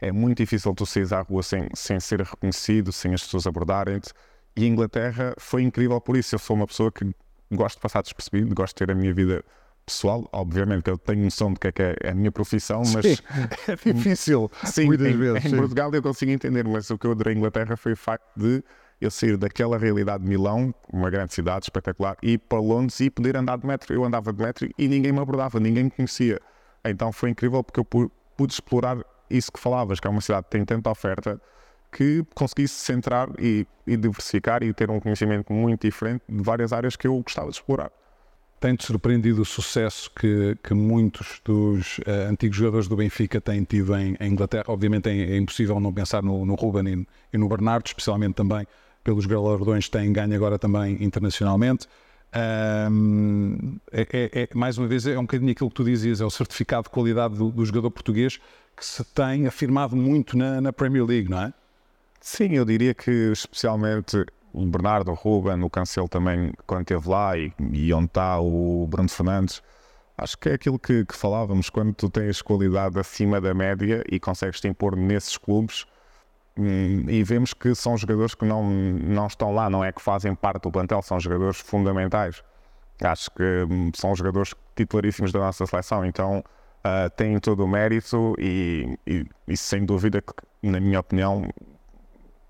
é 0.00 0.10
muito 0.10 0.38
difícil 0.38 0.74
tu 0.74 0.86
sair 0.86 1.12
à 1.14 1.20
rua 1.20 1.42
sem, 1.42 1.68
sem 1.74 2.00
ser 2.00 2.20
reconhecido, 2.22 2.92
sem 2.92 3.14
as 3.14 3.22
pessoas 3.22 3.46
abordarem-te. 3.46 4.12
E 4.56 4.64
a 4.64 4.66
Inglaterra 4.68 5.34
foi 5.38 5.62
incrível 5.62 6.00
por 6.00 6.16
isso. 6.16 6.34
Eu 6.34 6.38
sou 6.38 6.56
uma 6.56 6.66
pessoa 6.66 6.90
que 6.92 7.04
gosto 7.52 7.76
de 7.76 7.82
passar 7.82 8.02
despercebido, 8.02 8.54
gosto 8.54 8.74
de 8.76 8.86
ter 8.86 8.92
a 8.92 8.94
minha 8.94 9.12
vida 9.14 9.44
pessoal. 9.86 10.28
Obviamente 10.32 10.82
que 10.84 10.90
eu 10.90 10.98
tenho 10.98 11.24
noção 11.24 11.52
de 11.52 11.58
que 11.60 11.68
é, 11.68 11.72
que 11.72 11.82
é 11.82 12.10
a 12.10 12.14
minha 12.14 12.30
profissão, 12.30 12.82
mas 12.92 13.04
Sim, 13.06 13.16
é 13.68 13.92
difícil 13.92 14.50
sim, 14.64 14.84
muitas 14.86 15.06
em, 15.08 15.16
vezes. 15.16 15.44
em 15.44 15.48
sim. 15.50 15.56
Portugal 15.56 15.90
eu 15.92 16.02
consigo 16.02 16.30
entender, 16.30 16.66
mas 16.66 16.90
o 16.90 16.98
que 16.98 17.06
eu 17.06 17.12
adorei 17.12 17.34
em 17.34 17.38
Inglaterra 17.38 17.76
foi 17.76 17.92
o 17.92 17.96
facto 17.96 18.26
de 18.36 18.62
eu 19.00 19.10
sair 19.10 19.36
daquela 19.36 19.76
realidade 19.76 20.22
de 20.22 20.28
Milão, 20.30 20.72
uma 20.92 21.10
grande 21.10 21.34
cidade 21.34 21.64
espetacular, 21.64 22.16
e 22.22 22.34
ir 22.34 22.38
para 22.38 22.60
Londres 22.60 23.00
e 23.00 23.10
poder 23.10 23.36
andar 23.36 23.58
de 23.58 23.66
metro. 23.66 23.92
Eu 23.92 24.04
andava 24.04 24.32
de 24.32 24.40
metro 24.40 24.68
e 24.78 24.86
ninguém 24.86 25.10
me 25.10 25.18
abordava, 25.18 25.58
ninguém 25.58 25.84
me 25.84 25.90
conhecia. 25.90 26.38
Então 26.84 27.10
foi 27.10 27.30
incrível 27.30 27.64
porque 27.64 27.80
eu 27.80 27.84
pu- 27.84 28.12
pude 28.36 28.52
explorar 28.52 28.98
isso 29.28 29.50
que 29.50 29.58
falavas, 29.58 29.98
que 29.98 30.06
é 30.06 30.10
uma 30.10 30.20
cidade 30.20 30.44
que 30.44 30.50
tem 30.50 30.64
tanta 30.64 30.88
oferta 30.90 31.40
que 31.92 32.24
conseguisse 32.34 32.74
centrar 32.74 33.28
e, 33.38 33.66
e 33.86 33.96
diversificar 33.96 34.62
e 34.62 34.72
ter 34.72 34.90
um 34.90 34.98
conhecimento 34.98 35.52
muito 35.52 35.82
diferente 35.82 36.22
de 36.28 36.42
várias 36.42 36.72
áreas 36.72 36.96
que 36.96 37.06
eu 37.06 37.20
gostava 37.20 37.50
de 37.50 37.56
explorar. 37.56 37.90
Tem-te 38.58 38.86
surpreendido 38.86 39.42
o 39.42 39.44
sucesso 39.44 40.10
que, 40.14 40.56
que 40.62 40.72
muitos 40.72 41.40
dos 41.44 42.00
eh, 42.06 42.28
antigos 42.30 42.56
jogadores 42.56 42.86
do 42.86 42.96
Benfica 42.96 43.40
têm 43.40 43.64
tido 43.64 43.94
em, 43.96 44.16
em 44.20 44.32
Inglaterra? 44.32 44.66
Obviamente 44.68 45.08
é, 45.08 45.34
é 45.34 45.36
impossível 45.36 45.78
não 45.80 45.92
pensar 45.92 46.22
no, 46.22 46.46
no 46.46 46.54
Ruben 46.54 46.88
e, 46.88 47.06
e 47.34 47.38
no 47.38 47.48
Bernardo, 47.48 47.86
especialmente 47.86 48.34
também 48.34 48.64
pelos 49.02 49.26
galardões 49.26 49.86
que 49.86 49.90
têm 49.90 50.12
ganho 50.12 50.34
agora 50.34 50.58
também 50.60 51.02
internacionalmente. 51.02 51.88
Ahm, 52.32 53.76
é, 53.90 54.06
é- 54.12 54.42
é- 54.42 54.48
mais 54.54 54.78
uma 54.78 54.86
vez, 54.86 55.06
é 55.06 55.18
um 55.18 55.22
bocadinho 55.22 55.50
aquilo 55.50 55.68
que 55.68 55.74
tu 55.74 55.84
dizias, 55.84 56.20
é 56.20 56.24
o 56.24 56.30
certificado 56.30 56.84
de 56.84 56.90
qualidade 56.90 57.36
do, 57.36 57.50
do 57.50 57.64
jogador 57.66 57.90
português 57.90 58.38
que 58.76 58.86
se 58.86 59.04
tem 59.04 59.46
afirmado 59.46 59.94
muito 59.94 60.38
na, 60.38 60.60
na 60.60 60.72
Premier 60.72 61.04
League, 61.04 61.28
não 61.28 61.42
é? 61.42 61.52
Sim, 62.24 62.54
eu 62.54 62.64
diria 62.64 62.94
que 62.94 63.10
especialmente 63.32 64.24
o 64.52 64.64
Bernardo, 64.64 65.10
o 65.10 65.14
Ruben, 65.14 65.60
o 65.64 65.68
Cancelo 65.68 66.08
também, 66.08 66.52
quando 66.68 66.82
esteve 66.82 67.08
lá, 67.08 67.36
e, 67.36 67.52
e 67.72 67.92
onde 67.92 68.06
está 68.06 68.38
o 68.40 68.86
Bruno 68.88 69.08
Fernandes, 69.08 69.60
acho 70.16 70.38
que 70.38 70.50
é 70.50 70.54
aquilo 70.54 70.78
que, 70.78 71.04
que 71.04 71.16
falávamos, 71.16 71.68
quando 71.68 71.92
tu 71.92 72.08
tens 72.08 72.40
qualidade 72.40 72.96
acima 72.96 73.40
da 73.40 73.52
média 73.52 74.04
e 74.08 74.20
consegues 74.20 74.60
te 74.60 74.68
impor 74.68 74.94
nesses 74.96 75.36
clubes, 75.36 75.84
hum, 76.56 77.04
e 77.08 77.24
vemos 77.24 77.52
que 77.52 77.74
são 77.74 77.96
jogadores 77.98 78.36
que 78.36 78.44
não, 78.44 78.70
não 78.70 79.26
estão 79.26 79.52
lá, 79.52 79.68
não 79.68 79.84
é 79.84 79.90
que 79.90 80.00
fazem 80.00 80.32
parte 80.32 80.62
do 80.62 80.70
plantel, 80.70 81.02
são 81.02 81.18
jogadores 81.18 81.58
fundamentais. 81.58 82.44
Acho 83.02 83.32
que 83.32 83.42
hum, 83.68 83.90
são 83.96 84.14
jogadores 84.14 84.54
titularíssimos 84.76 85.32
da 85.32 85.40
nossa 85.40 85.66
seleção, 85.66 86.04
então 86.04 86.44
ah, 86.84 87.10
têm 87.10 87.38
todo 87.40 87.64
o 87.64 87.68
mérito 87.68 88.34
e, 88.38 88.96
e, 89.06 89.26
e 89.48 89.56
sem 89.56 89.84
dúvida 89.84 90.22
que, 90.22 90.32
na 90.62 90.78
minha 90.78 91.00
opinião, 91.00 91.48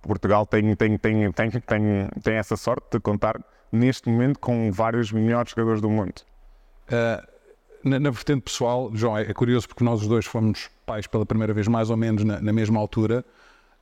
Portugal 0.02 0.44
tem, 0.44 0.74
tem, 0.74 0.98
tem, 0.98 1.32
tem, 1.32 1.50
tem, 1.50 2.08
tem 2.22 2.34
essa 2.34 2.56
sorte 2.56 2.86
de 2.92 3.00
contar 3.00 3.40
neste 3.70 4.08
momento 4.08 4.38
com 4.38 4.70
vários 4.70 5.10
melhores 5.12 5.50
jogadores 5.50 5.80
do 5.80 5.88
mundo. 5.88 6.22
Uh, 6.88 7.32
na, 7.82 7.98
na 7.98 8.10
vertente 8.10 8.42
pessoal, 8.42 8.90
João, 8.94 9.16
é, 9.16 9.22
é 9.22 9.32
curioso 9.32 9.66
porque 9.68 9.82
nós 9.82 10.02
os 10.02 10.08
dois 10.08 10.26
fomos 10.26 10.70
pais 10.84 11.06
pela 11.06 11.24
primeira 11.24 11.54
vez, 11.54 11.66
mais 11.68 11.88
ou 11.90 11.96
menos 11.96 12.24
na, 12.24 12.40
na 12.40 12.52
mesma 12.52 12.78
altura. 12.78 13.24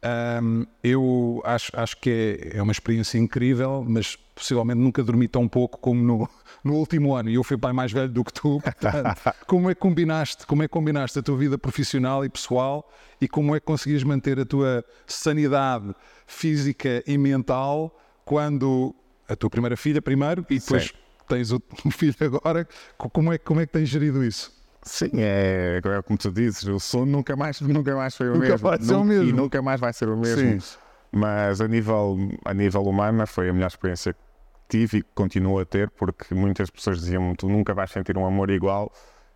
Um, 0.03 0.67
eu 0.83 1.43
acho, 1.45 1.71
acho 1.75 1.97
que 1.99 2.51
é, 2.53 2.59
é 2.59 2.63
uma 2.63 2.73
experiência 2.73 3.19
incrível, 3.19 3.85
mas 3.87 4.17
possivelmente 4.35 4.79
nunca 4.81 5.03
dormi 5.03 5.29
tão 5.29 5.47
pouco 5.47 5.79
como 5.79 6.03
no, 6.03 6.29
no 6.65 6.75
último 6.77 7.15
ano. 7.15 7.29
E 7.29 7.35
eu 7.35 7.45
fui 7.45 7.59
pai 7.59 7.73
mais 7.73 7.93
velho 7.93 8.09
do 8.09 8.25
que 8.25 8.33
tu. 8.33 8.61
Portanto, 8.65 9.21
como 9.47 9.69
é 9.71 9.75
que 9.75 9.81
combinaste? 9.81 10.47
Como 10.47 10.63
é 10.63 10.67
que 10.69 10.73
combinaste 10.73 11.19
a 11.19 11.23
tua 11.23 11.37
vida 11.37 11.59
profissional 11.59 12.25
e 12.25 12.29
pessoal 12.31 12.91
e 13.21 13.29
como 13.29 13.55
é 13.55 13.61
que 13.61 13.67
conseguias 13.67 14.03
manter 14.03 14.41
a 14.41 14.47
tua 14.47 14.83
sanidade 15.07 15.95
física 16.27 17.03
e 17.07 17.19
mental 17.19 17.95
quando 18.25 18.95
a 19.29 19.37
tua 19.37 19.51
primeira 19.51 19.77
filha 19.77 20.01
primeiro 20.01 20.45
e 20.49 20.59
depois 20.59 20.85
Sim. 20.85 20.91
tens 21.29 21.53
o 21.53 21.63
um 21.85 21.91
filho 21.93 22.17
agora? 22.21 22.67
Co- 22.97 23.11
Como 23.11 23.33
é, 23.33 23.39
como 23.39 23.61
é 23.61 23.67
que 23.67 23.73
tens 23.73 23.89
gerido 23.89 24.25
isso? 24.25 24.59
Sim, 24.83 25.11
é, 25.15 25.81
é 25.85 26.03
como 26.03 26.19
tu 26.19 26.31
dizes, 26.31 26.65
o 26.65 26.81
sono 26.81 27.07
nunca 27.07 27.37
mais, 27.37 27.61
nunca 27.63 27.95
mais 27.95 28.17
foi 28.17 28.29
o 28.29 28.35
Nunca 28.35 28.49
mesmo. 28.49 28.69
vai 28.69 28.81
ser 28.81 28.95
o 28.95 29.05
mesmo. 29.05 29.29
E 29.29 29.33
nunca 29.33 29.63
mais 29.63 29.81
vai 29.81 29.93
ser 29.93 30.09
o 30.09 30.17
mesmo. 30.17 30.61
Sim. 30.61 30.77
Mas 31.13 31.61
a 31.61 31.69
nível, 31.69 32.17
a 32.45 32.55
nível 32.55 32.83
humano 32.83 33.27
foi 33.27 33.49
a 33.49 33.53
melhor 33.53 33.67
experiência 33.67 34.13
que 34.13 34.21
tive 34.69 34.99
e 34.99 35.03
que 35.03 35.09
continuo 35.15 35.59
a 35.59 35.65
ter, 35.65 35.91
porque 35.91 36.35
muitas 36.35 36.71
pessoas 36.71 37.01
diziam 37.01 37.35
tu 37.35 37.49
nunca 37.49 37.75
vais 37.75 37.91
sentir 37.91 38.17
um 38.17 38.25
amor 38.25 38.51
igual. 38.51 38.93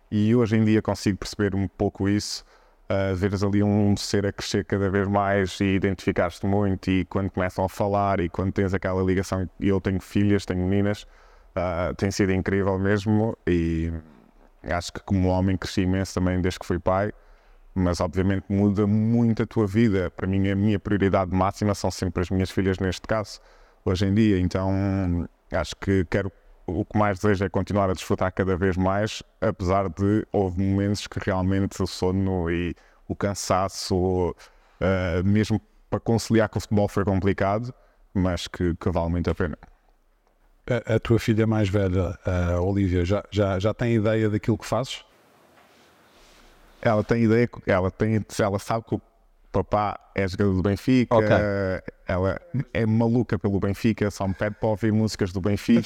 E 0.09 0.33
hoje 0.35 0.55
em 0.55 0.63
dia 0.63 0.81
consigo 0.81 1.17
perceber 1.17 1.53
um 1.55 1.67
pouco 1.67 2.07
isso. 2.07 2.43
Uh, 2.89 3.15
veres 3.15 3.43
ali 3.43 3.63
um 3.63 3.97
ser 3.97 4.27
a 4.27 4.31
crescer 4.31 4.63
cada 4.63 4.89
vez 4.89 5.07
mais 5.07 5.59
e 5.59 5.65
identificares-te 5.65 6.45
muito 6.45 6.87
e 6.91 7.03
quando 7.05 7.31
começam 7.31 7.65
a 7.65 7.69
falar 7.69 8.19
e 8.19 8.29
quando 8.29 8.51
tens 8.53 8.75
aquela 8.75 9.01
ligação 9.01 9.49
e 9.59 9.67
eu 9.67 9.81
tenho 9.81 9.99
filhas, 9.99 10.45
tenho 10.45 10.67
meninas 10.67 11.07
uh, 11.55 11.93
tem 11.95 12.11
sido 12.11 12.31
incrível 12.31 12.77
mesmo 12.77 13.37
e 13.47 13.91
acho 14.71 14.91
que 14.93 14.99
como 15.01 15.29
homem 15.29 15.57
cresci 15.57 15.81
imenso 15.81 16.13
também 16.13 16.41
desde 16.41 16.59
que 16.59 16.65
fui 16.65 16.79
pai 16.79 17.11
mas 17.73 17.99
obviamente 17.99 18.45
muda 18.49 18.87
muito 18.87 19.43
a 19.43 19.45
tua 19.45 19.67
vida 19.67 20.09
para 20.11 20.27
mim 20.27 20.49
a 20.49 20.55
minha 20.55 20.79
prioridade 20.79 21.33
máxima 21.35 21.75
são 21.75 21.91
sempre 21.91 22.21
as 22.21 22.29
minhas 22.29 22.49
filhas 22.49 22.79
neste 22.79 23.07
caso 23.07 23.39
hoje 23.83 24.05
em 24.05 24.13
dia 24.13 24.39
então 24.39 25.27
acho 25.51 25.75
que 25.75 26.05
quero 26.05 26.31
o 26.67 26.83
que 26.83 26.97
mais 26.97 27.19
desejo 27.19 27.45
é 27.45 27.49
continuar 27.49 27.89
a 27.89 27.93
desfrutar 27.93 28.31
cada 28.33 28.57
vez 28.57 28.75
mais, 28.75 29.21
apesar 29.39 29.87
de 29.89 30.25
houve 30.31 30.61
momentos 30.61 31.05
que 31.07 31.19
realmente 31.19 31.81
o 31.81 31.87
sono 31.87 32.49
e 32.49 32.75
o 33.07 33.15
cansaço, 33.15 34.35
eh, 34.79 35.21
mesmo 35.23 35.61
para 35.89 35.99
conciliar 35.99 36.49
com 36.49 36.57
o 36.57 36.61
futebol 36.61 36.87
foi 36.87 37.05
complicado, 37.05 37.73
mas 38.13 38.47
que, 38.47 38.73
que 38.75 38.89
vale 38.89 39.11
muito 39.11 39.29
a 39.29 39.35
pena. 39.35 39.57
A, 40.67 40.95
a 40.95 40.99
tua 40.99 41.19
filha 41.19 41.45
mais 41.45 41.69
velha, 41.69 42.17
a 42.25 42.59
Olivia, 42.59 43.05
já, 43.05 43.23
já, 43.29 43.59
já 43.59 43.73
tem 43.73 43.95
ideia 43.95 44.29
daquilo 44.29 44.57
que 44.57 44.65
fazes? 44.65 45.05
Ela 46.81 47.03
tem 47.03 47.23
ideia, 47.23 47.49
ela, 47.65 47.91
tem, 47.91 48.23
ela 48.39 48.59
sabe 48.59 48.85
que 48.87 48.95
o 48.95 49.01
papá 49.51 49.99
é 50.13 50.27
jogador 50.27 50.53
do 50.53 50.61
Benfica, 50.61 51.15
Ok. 51.15 51.27
ela 52.07 52.41
é 52.73 52.85
maluca 52.85 53.39
pelo 53.39 53.59
Benfica, 53.59 54.09
só 54.11 54.27
me 54.27 54.33
pede 54.33 54.55
para 54.55 54.69
ouvir 54.69 54.91
músicas 54.91 55.31
do 55.31 55.39
Benfica. 55.41 55.81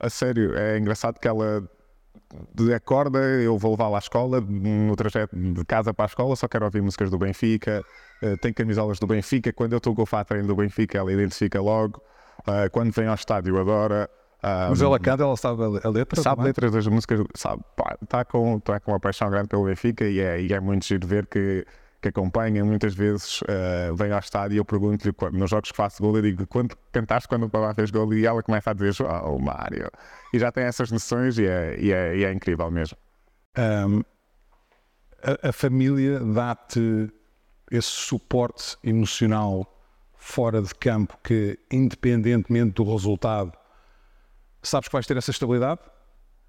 A 0.00 0.08
sério, 0.08 0.56
é 0.56 0.78
engraçado 0.78 1.18
que 1.18 1.26
ela 1.26 1.68
acorda, 2.74 3.18
eu 3.18 3.58
vou 3.58 3.72
levá-la 3.72 3.98
à 3.98 4.00
escola, 4.00 4.40
no 4.40 4.94
trajeto 4.94 5.36
de 5.36 5.64
casa 5.64 5.92
para 5.92 6.04
a 6.04 6.06
escola, 6.06 6.36
só 6.36 6.46
quero 6.46 6.64
ouvir 6.64 6.82
músicas 6.82 7.10
do 7.10 7.18
Benfica, 7.18 7.84
eh, 8.22 8.36
tem 8.36 8.52
camisolas 8.52 8.98
do 8.98 9.06
Benfica, 9.06 9.52
quando 9.52 9.72
eu 9.72 9.78
estou 9.78 9.94
com 9.94 10.02
o 10.02 10.06
fato 10.06 10.28
treino 10.28 10.46
do 10.46 10.54
Benfica, 10.54 10.98
ela 10.98 11.12
identifica 11.12 11.60
logo, 11.60 12.02
Eh, 12.46 12.68
quando 12.70 12.92
vem 12.92 13.06
ao 13.06 13.14
estádio 13.14 13.58
adora. 13.60 14.08
Ah, 14.42 14.68
Mas 14.70 14.80
ela 14.80 14.98
canta, 15.00 15.24
ela 15.24 15.36
sabe 15.36 15.62
a, 15.64 15.88
letra? 15.88 16.22
sabe 16.22 16.36
também? 16.36 16.46
letras 16.46 16.70
das 16.72 16.86
músicas, 16.86 17.20
sabe, 17.34 17.60
está 18.00 18.24
com, 18.24 18.60
tá 18.60 18.78
com 18.78 18.92
uma 18.92 19.00
paixão 19.00 19.28
grande 19.28 19.48
pelo 19.48 19.64
Benfica 19.64 20.04
e 20.04 20.20
é, 20.20 20.40
e 20.40 20.52
é 20.52 20.60
muito 20.60 20.86
giro 20.86 21.04
ver 21.08 21.26
que, 21.26 21.66
que 22.00 22.08
acompanha. 22.08 22.64
Muitas 22.64 22.94
vezes 22.94 23.40
eh, 23.48 23.90
vem 23.96 24.12
ao 24.12 24.20
estádio 24.20 24.54
e 24.54 24.58
eu 24.58 24.64
pergunto-lhe, 24.64 25.12
nos 25.32 25.50
jogos 25.50 25.72
que 25.72 25.76
faço 25.76 26.00
gol, 26.00 26.14
eu 26.16 26.22
digo, 26.22 26.46
quando 26.46 26.76
cantaste 26.92 27.28
quando 27.28 27.46
o 27.46 27.50
papá 27.50 27.74
fez 27.74 27.90
gol? 27.90 28.14
E 28.14 28.24
ela 28.26 28.40
começa 28.40 28.70
a 28.70 28.72
dizer, 28.72 28.92
João, 28.94 29.38
Mário. 29.40 29.90
E 30.32 30.38
já 30.38 30.52
tem 30.52 30.62
essas 30.64 30.92
noções 30.92 31.36
e 31.36 31.44
é, 31.44 31.76
e 31.76 31.92
é, 31.92 32.16
e 32.16 32.24
é 32.24 32.32
incrível 32.32 32.70
mesmo. 32.70 32.96
Ahm, 33.56 34.02
a, 35.20 35.48
a 35.48 35.52
família 35.52 36.20
dá-te 36.20 37.12
esse 37.72 37.88
suporte 37.88 38.76
emocional 38.84 39.66
fora 40.18 40.60
de 40.60 40.74
campo 40.74 41.16
que, 41.22 41.58
independentemente 41.70 42.72
do 42.72 42.84
resultado, 42.84 43.52
sabes 44.62 44.88
que 44.88 44.92
vais 44.92 45.06
ter 45.06 45.16
essa 45.16 45.30
estabilidade? 45.30 45.80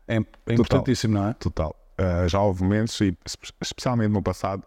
É, 0.08 0.16
é 0.16 0.54
importantíssimo, 0.54 1.14
não 1.14 1.30
é? 1.30 1.34
Total. 1.36 1.76
Uh, 2.00 2.28
já 2.28 2.42
houve 2.42 2.64
momentos, 2.64 3.00
e 3.00 3.16
espe- 3.26 3.54
especialmente 3.62 4.12
no 4.12 4.24
passado, 4.24 4.64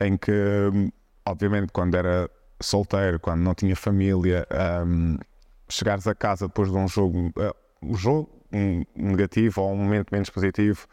em 0.00 0.16
que, 0.16 0.32
hum, 0.32 0.90
obviamente, 1.24 1.72
quando 1.72 1.94
era 1.94 2.28
solteiro, 2.60 3.20
quando 3.20 3.40
não 3.40 3.54
tinha 3.54 3.76
família, 3.76 4.46
hum, 4.84 5.16
chegares 5.68 6.06
a 6.06 6.14
casa 6.14 6.48
depois 6.48 6.70
de 6.70 6.76
um 6.76 6.88
jogo, 6.88 7.28
uh, 7.28 7.54
um 7.82 7.94
jogo 7.94 8.30
um, 8.52 8.84
negativo 8.94 9.62
ou 9.62 9.72
um 9.72 9.76
momento 9.76 10.10
menos 10.10 10.28
positivo, 10.28 10.86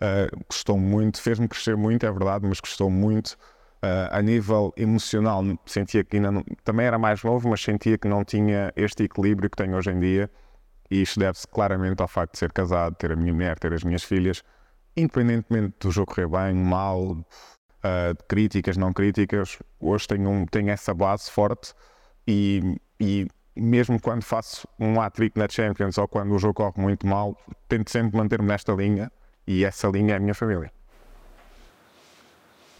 uh, 0.00 0.44
custou 0.48 0.78
muito, 0.78 1.20
fez-me 1.22 1.46
crescer 1.46 1.76
muito, 1.76 2.04
é 2.04 2.10
verdade, 2.10 2.46
mas 2.46 2.60
custou 2.60 2.90
muito. 2.90 3.36
Uh, 3.80 4.10
a 4.10 4.20
nível 4.20 4.72
emocional, 4.76 5.44
sentia 5.64 6.02
que 6.02 6.16
ainda 6.16 6.32
não, 6.32 6.44
também 6.64 6.86
era 6.86 6.98
mais 6.98 7.22
novo, 7.22 7.48
mas 7.48 7.62
sentia 7.62 7.96
que 7.96 8.08
não 8.08 8.24
tinha 8.24 8.72
este 8.74 9.04
equilíbrio 9.04 9.48
que 9.48 9.56
tenho 9.56 9.76
hoje 9.76 9.92
em 9.92 10.00
dia. 10.00 10.28
E 10.90 11.02
isto 11.02 11.20
deve-se 11.20 11.46
claramente 11.46 12.02
ao 12.02 12.08
facto 12.08 12.32
de 12.32 12.38
ser 12.38 12.52
casado, 12.52 12.96
ter 12.96 13.12
a 13.12 13.16
minha 13.16 13.32
mulher, 13.32 13.56
ter 13.58 13.72
as 13.72 13.84
minhas 13.84 14.02
filhas, 14.02 14.42
independentemente 14.96 15.76
do 15.78 15.92
jogo 15.92 16.12
correr 16.12 16.26
bem, 16.26 16.54
mal, 16.54 17.12
uh, 17.12 18.24
críticas, 18.26 18.76
não 18.76 18.92
críticas, 18.92 19.58
hoje 19.78 20.08
tenho, 20.08 20.28
um, 20.28 20.46
tenho 20.46 20.70
essa 20.70 20.92
base 20.92 21.30
forte 21.30 21.72
e, 22.26 22.80
e 22.98 23.26
mesmo 23.56 24.00
quando 24.00 24.22
faço 24.22 24.66
um 24.78 25.00
hat-trick 25.00 25.38
na 25.38 25.48
Champions 25.48 25.98
ou 25.98 26.08
quando 26.08 26.34
o 26.34 26.38
jogo 26.38 26.54
corre 26.54 26.80
muito 26.80 27.06
mal, 27.06 27.36
tento 27.68 27.90
sempre 27.90 28.16
manter-me 28.16 28.48
nesta 28.48 28.72
linha 28.72 29.10
e 29.46 29.64
essa 29.64 29.88
linha 29.88 30.14
é 30.14 30.16
a 30.16 30.20
minha 30.20 30.34
família. 30.34 30.72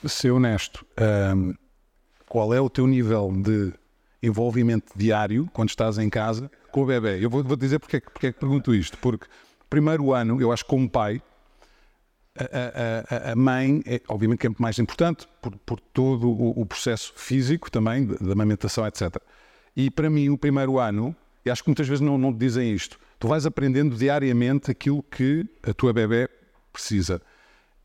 Ser 0.07 0.31
honesto, 0.31 0.87
hum, 1.35 1.55
qual 2.29 2.55
é 2.55 2.61
o 2.61 2.71
teu 2.71 2.87
nível 2.87 3.33
de 3.33 3.73
envolvimento 4.23 4.93
diário 4.97 5.49
quando 5.53 5.71
estás 5.71 5.99
em 5.99 6.09
casa 6.09 6.51
com 6.71 6.83
o 6.83 6.87
bebê? 6.87 7.25
Eu 7.25 7.31
vou, 7.31 7.43
vou 7.43 7.57
dizer 7.57 7.79
porque, 7.79 7.97
é 7.97 8.01
porque 8.01 8.27
é 8.29 8.33
que 8.33 8.39
pergunto 8.39 8.75
isto. 8.75 8.97
Porque 8.99 9.27
primeiro 9.69 10.13
ano, 10.13 10.41
eu 10.41 10.53
acho 10.53 10.65
que 10.65 10.71
como 10.71 10.89
pai, 10.89 11.21
a, 12.39 13.29
a, 13.29 13.33
a, 13.33 13.37
mãe 13.37 13.83
é 13.85 14.01
obviamente 14.09 14.47
é 14.47 14.51
mais 14.59 14.79
importante 14.79 15.27
por, 15.43 15.57
por 15.59 15.81
todo 15.81 16.31
o, 16.31 16.61
o, 16.61 16.65
processo 16.65 17.13
físico 17.17 17.71
também, 17.71 18.07
da 18.07 18.33
amamentação, 18.33 18.87
etc. 18.87 19.17
E 19.77 19.91
para 19.91 20.09
mim, 20.09 20.29
o 20.29 20.39
primeiro 20.39 20.79
ano, 20.79 21.15
e 21.45 21.51
acho 21.51 21.65
que 21.65 21.69
muitas 21.69 21.89
vezes 21.89 22.01
não, 22.01 22.17
não 22.17 22.33
te 22.33 22.39
dizem 22.39 22.73
isto, 22.73 22.99
tu 23.19 23.27
vais 23.27 23.45
aprendendo 23.45 23.97
diariamente 23.97 24.71
aquilo 24.71 25.03
que 25.03 25.45
a 25.63 25.75
tua 25.75 25.93
bebê 25.93 26.29
precisa. 26.73 27.21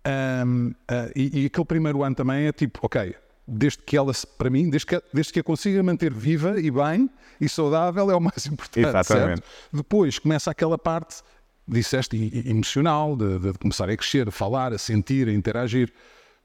Um, 0.06 0.70
uh, 0.70 1.12
e, 1.16 1.44
e, 1.44 1.46
aquele 1.46 1.66
primeiro 1.66 2.04
ano 2.04 2.16
também 2.16 2.46
é 2.48 2.52
tipo, 2.52 2.80
ok, 2.82 3.16
desde 3.48 3.80
que 3.80 3.96
ela, 3.96 4.12
para 4.38 4.50
mim, 4.50 4.70
desde 4.70 4.86
que, 4.86 5.04
desde 5.14 5.32
que 5.32 5.40
a 5.40 5.44
consiga 5.44 5.82
manter 5.82 6.14
viva 6.14 6.60
e 6.60 6.70
bem 6.70 7.10
e 7.40 7.48
saudável 7.48 8.12
é 8.12 8.16
o 8.16 8.20
mais 8.20 8.46
importante. 8.48 8.88
Exatamente. 8.88 9.42
Certo? 9.42 9.44
Depois 9.72 10.20
começa 10.20 10.52
aquela 10.52 10.78
parte, 10.78 11.22
disseste, 11.68 12.32
emocional, 12.46 13.16
de, 13.16 13.40
de, 13.40 13.54
começar 13.54 13.90
a 13.90 13.96
crescer, 13.96 14.28
a 14.28 14.32
falar, 14.32 14.74
a 14.74 14.78
sentir, 14.78 15.28
a 15.28 15.34
interagir. 15.34 15.94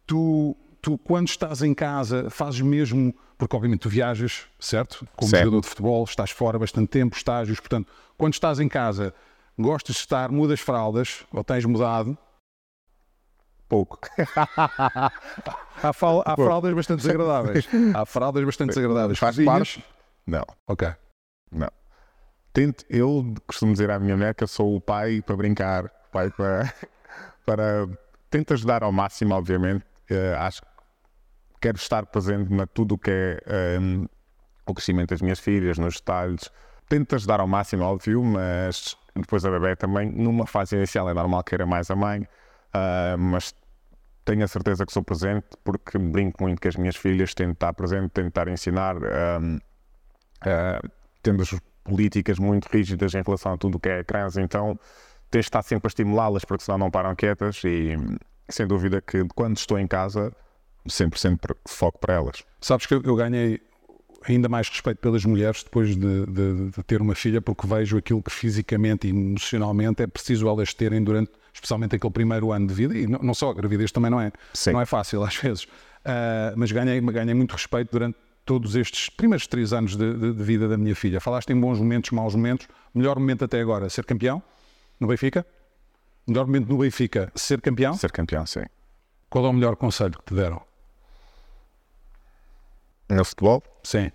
Tu, 0.06 0.56
tu, 0.80 0.96
quando 0.98 1.28
estás 1.28 1.62
em 1.62 1.74
casa, 1.74 2.30
fazes 2.30 2.60
mesmo, 2.60 3.14
porque 3.36 3.56
obviamente 3.56 3.80
tu 3.80 3.88
viajas, 3.88 4.44
certo? 4.58 5.06
Como 5.16 5.30
certo. 5.30 5.44
jogador 5.44 5.60
de 5.62 5.68
futebol, 5.68 6.04
estás 6.04 6.30
fora 6.30 6.58
bastante 6.58 6.88
tempo, 6.88 7.16
estágios, 7.16 7.58
portanto, 7.58 7.90
quando 8.16 8.34
estás 8.34 8.60
em 8.60 8.68
casa, 8.68 9.12
gostas 9.58 9.96
de 9.96 10.02
estar, 10.02 10.30
mudas 10.30 10.60
fraldas, 10.60 11.24
ou 11.32 11.42
tens 11.42 11.64
mudado, 11.64 12.16
pouco. 13.68 13.98
há, 15.82 15.92
fal, 15.92 16.22
há 16.24 16.34
fraldas 16.34 16.74
bastante 16.74 17.02
desagradáveis. 17.02 17.68
Há 17.94 18.06
fraldas 18.06 18.44
bastante 18.44 18.68
desagradáveis. 18.70 19.18
Faz 19.18 19.36
parte? 19.44 19.84
Não. 20.26 20.44
Ok. 20.66 20.88
Não. 21.52 21.70
Tento, 22.52 22.84
eu 22.88 23.34
costumo 23.46 23.72
dizer 23.72 23.90
à 23.90 23.98
minha 23.98 24.16
mulher 24.16 24.34
que 24.34 24.44
eu 24.44 24.48
sou 24.48 24.76
o 24.76 24.80
pai 24.80 25.22
para 25.22 25.36
brincar, 25.36 25.88
pai 26.10 26.30
para. 26.30 26.72
para 27.44 27.88
tento 28.30 28.52
ajudar 28.52 28.82
ao 28.82 28.92
máximo, 28.92 29.34
obviamente. 29.34 29.84
Uh, 30.10 30.36
acho 30.38 30.62
que 30.62 30.68
quero 31.60 31.76
estar 31.76 32.06
presente 32.06 32.52
na 32.52 32.66
tudo 32.66 32.94
o 32.94 32.98
que 32.98 33.10
é 33.10 33.78
um, 33.80 34.06
o 34.66 34.74
crescimento 34.74 35.10
das 35.10 35.22
minhas 35.22 35.38
filhas, 35.38 35.78
nos 35.78 35.96
detalhes. 35.96 36.50
Tento 36.88 37.14
ajudar 37.14 37.40
ao 37.40 37.46
máximo, 37.46 37.84
óbvio, 37.84 38.22
mas 38.22 38.96
depois 39.14 39.44
a 39.44 39.50
bebê 39.50 39.76
também, 39.76 40.10
numa 40.10 40.46
fase 40.46 40.76
inicial, 40.76 41.08
é 41.08 41.14
normal 41.14 41.42
que 41.42 41.54
era 41.54 41.66
mais 41.66 41.90
a 41.90 41.96
mãe. 41.96 42.26
Uh, 42.74 43.18
mas 43.18 43.54
tenho 44.24 44.44
a 44.44 44.48
certeza 44.48 44.84
que 44.84 44.92
sou 44.92 45.02
presente 45.02 45.46
porque 45.64 45.98
brinco 45.98 46.42
muito 46.42 46.60
com 46.60 46.68
as 46.68 46.76
minhas 46.76 46.96
filhas, 46.96 47.34
tento 47.34 47.54
estar 47.54 47.72
presente, 47.72 48.10
tento 48.10 48.28
estar 48.28 48.48
a 48.48 48.52
ensinar, 48.52 48.96
um, 48.96 49.56
uh, 49.56 50.90
tendo 51.22 51.42
as 51.42 51.58
políticas 51.82 52.38
muito 52.38 52.66
rígidas 52.66 53.14
em 53.14 53.22
relação 53.22 53.54
a 53.54 53.56
tudo 53.56 53.76
o 53.76 53.80
que 53.80 53.88
é 53.88 54.00
ecrãs, 54.00 54.36
então 54.36 54.78
tens 55.30 55.44
de 55.44 55.48
estar 55.48 55.62
sempre 55.62 55.86
a 55.86 55.88
estimulá-las 55.88 56.44
porque 56.44 56.64
senão 56.64 56.78
não 56.78 56.90
param 56.90 57.16
quietas 57.16 57.62
e 57.64 57.96
sem 58.48 58.66
dúvida 58.66 59.00
que 59.00 59.24
quando 59.34 59.56
estou 59.56 59.78
em 59.78 59.86
casa 59.86 60.30
sempre, 60.86 61.18
sempre 61.18 61.54
foco 61.66 61.98
para 61.98 62.14
elas. 62.14 62.44
Sabes 62.60 62.86
que 62.86 62.94
eu 62.94 63.16
ganhei 63.16 63.60
ainda 64.32 64.48
mais 64.48 64.68
respeito 64.68 64.98
pelas 64.98 65.24
mulheres 65.24 65.62
depois 65.62 65.96
de, 65.96 66.26
de, 66.26 66.70
de, 66.70 66.82
ter 66.84 67.00
uma 67.00 67.14
filha, 67.14 67.40
porque 67.40 67.66
vejo 67.66 67.96
aquilo 67.96 68.22
que 68.22 68.30
fisicamente 68.30 69.06
e 69.06 69.10
emocionalmente 69.10 70.02
é 70.02 70.06
preciso 70.06 70.48
elas 70.48 70.74
terem 70.74 71.02
durante, 71.02 71.30
especialmente 71.52 71.96
aquele 71.96 72.12
primeiro 72.12 72.52
ano 72.52 72.66
de 72.66 72.74
vida, 72.74 72.96
e 72.96 73.06
não, 73.06 73.18
não 73.20 73.34
só, 73.34 73.50
a 73.50 73.54
gravidez 73.54 73.90
também 73.90 74.10
não 74.10 74.20
é, 74.20 74.32
não 74.72 74.80
é 74.80 74.86
fácil 74.86 75.22
às 75.24 75.36
vezes, 75.36 75.64
uh, 75.64 76.54
mas 76.56 76.70
ganhei, 76.70 77.00
ganhei 77.00 77.34
muito 77.34 77.52
respeito 77.52 77.90
durante 77.92 78.18
todos 78.44 78.76
estes 78.76 79.10
primeiros 79.10 79.46
três 79.46 79.72
anos 79.72 79.94
de, 79.94 80.14
de, 80.14 80.32
de, 80.32 80.42
vida 80.42 80.66
da 80.66 80.78
minha 80.78 80.96
filha. 80.96 81.20
Falaste 81.20 81.50
em 81.50 81.60
bons 81.60 81.78
momentos, 81.78 82.10
maus 82.10 82.34
momentos, 82.34 82.66
melhor 82.94 83.18
momento 83.18 83.44
até 83.44 83.60
agora, 83.60 83.90
ser 83.90 84.04
campeão 84.04 84.42
no 84.98 85.06
Benfica? 85.06 85.46
Melhor 86.26 86.46
momento 86.46 86.68
no 86.68 86.78
Benfica, 86.78 87.30
ser 87.34 87.60
campeão? 87.60 87.94
Ser 87.94 88.10
campeão, 88.10 88.46
sim. 88.46 88.64
Qual 89.28 89.44
é 89.44 89.48
o 89.48 89.52
melhor 89.52 89.76
conselho 89.76 90.12
que 90.12 90.24
te 90.24 90.34
deram? 90.34 90.62
No 93.10 93.24
futebol? 93.24 93.62
Sim. 93.82 94.10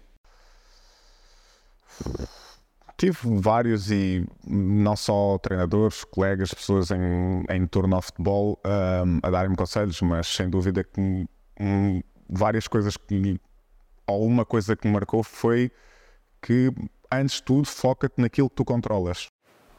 Tive 2.98 3.18
vários 3.40 3.92
e 3.92 4.26
não 4.48 4.96
só 4.96 5.38
treinadores, 5.40 6.04
colegas, 6.04 6.54
pessoas 6.54 6.92
em, 6.92 7.44
em 7.50 7.68
torno 7.68 7.96
ao 7.96 8.02
futebol 8.02 8.60
um, 8.66 9.20
a 9.22 9.30
darem-me 9.30 9.56
conselhos, 9.56 10.00
mas 10.02 10.28
sem 10.28 10.50
dúvida 10.50 10.84
que 10.84 11.28
um, 11.60 12.02
várias 12.30 12.68
coisas 12.68 12.96
que 12.96 13.40
ou 14.08 14.26
uma 14.26 14.46
coisa 14.46 14.76
que 14.76 14.88
me 14.88 14.94
marcou 14.94 15.24
foi 15.24 15.72
que 16.42 16.72
antes 17.12 17.38
de 17.38 17.44
tudo 17.44 17.68
foca-te 17.68 18.22
naquilo 18.22 18.50
que 18.50 18.56
tu 18.56 18.66
controlas. 18.66 19.28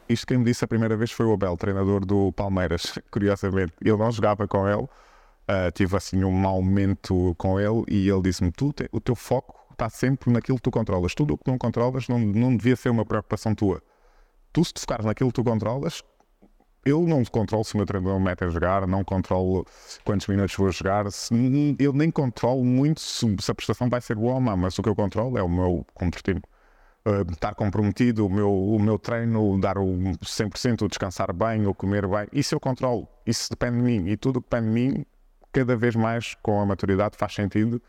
Isto 0.07 0.27
quem 0.27 0.37
me 0.37 0.45
disse 0.45 0.63
a 0.63 0.67
primeira 0.67 0.95
vez 0.95 1.11
foi 1.11 1.25
o 1.25 1.33
Abel, 1.33 1.57
treinador 1.57 2.05
do 2.05 2.31
Palmeiras, 2.33 2.93
curiosamente. 3.09 3.73
Eu 3.81 3.97
não 3.97 4.11
jogava 4.11 4.47
com 4.47 4.67
ele, 4.67 4.83
uh, 4.83 5.71
tive 5.73 5.95
assim 5.97 6.23
um 6.23 6.31
mau 6.31 6.61
momento 6.61 7.33
com 7.37 7.59
ele 7.59 7.83
e 7.87 8.09
ele 8.09 8.21
disse-me: 8.21 8.51
tu, 8.51 8.73
o 8.91 8.99
teu 8.99 9.15
foco 9.15 9.64
está 9.75 9.89
sempre 9.89 10.31
naquilo 10.31 10.57
que 10.57 10.63
tu 10.63 10.71
controlas. 10.71 11.13
Tudo 11.13 11.35
o 11.35 11.37
que 11.37 11.49
não 11.49 11.57
controlas 11.57 12.07
não, 12.07 12.19
não 12.19 12.55
devia 12.55 12.75
ser 12.75 12.89
uma 12.89 13.05
preocupação 13.05 13.53
tua. 13.53 13.81
Tu, 14.51 14.63
se 14.63 14.73
te 14.73 14.81
focares 14.81 15.05
naquilo 15.05 15.29
que 15.29 15.35
tu 15.35 15.43
controlas, 15.43 16.01
eu 16.85 17.01
não 17.01 17.23
controlo 17.25 17.63
se 17.63 17.73
o 17.73 17.77
meu 17.77 17.85
treinador 17.85 18.19
me 18.19 18.25
mete 18.25 18.43
a 18.43 18.49
jogar, 18.49 18.87
não 18.87 19.03
controlo 19.03 19.65
quantos 20.03 20.27
minutos 20.27 20.55
vou 20.55 20.71
jogar, 20.71 21.05
eu 21.79 21.91
nem 21.91 22.11
controlo 22.11 22.63
muito 22.63 23.01
se, 23.01 23.25
a 23.49 23.55
prestação 23.55 23.89
vai 23.89 23.99
ser 24.01 24.15
boa 24.15 24.35
ou 24.35 24.39
má, 24.39 24.55
mas 24.55 24.77
o 24.77 24.83
que 24.83 24.89
eu 24.89 24.95
controlo 24.95 25.37
é 25.37 25.43
o 25.43 25.49
meu 25.49 25.85
contra-time. 25.95 26.41
Uh, 27.07 27.31
estar 27.31 27.53
comprometido, 27.53 28.25
o 28.25 28.29
meu, 28.29 28.51
o 28.51 28.79
meu 28.79 28.97
treino, 28.97 29.59
dar 29.59 29.77
o 29.77 29.85
100%, 30.23 30.87
descansar 30.87 31.31
bem, 31.33 31.65
ou 31.67 31.73
comer 31.73 32.07
bem, 32.07 32.27
isso 32.33 32.55
eu 32.55 32.59
controlo, 32.59 33.07
isso 33.27 33.47
depende 33.49 33.77
de 33.77 33.83
mim 33.83 34.07
e 34.09 34.17
tudo 34.17 34.41
que 34.41 34.49
depende 34.49 34.67
de 34.67 34.73
mim, 34.73 35.05
cada 35.51 35.75
vez 35.75 35.95
mais 35.95 36.35
com 36.41 36.59
a 36.59 36.65
maturidade 36.65 37.15
faz 37.15 37.33
sentido 37.33 37.79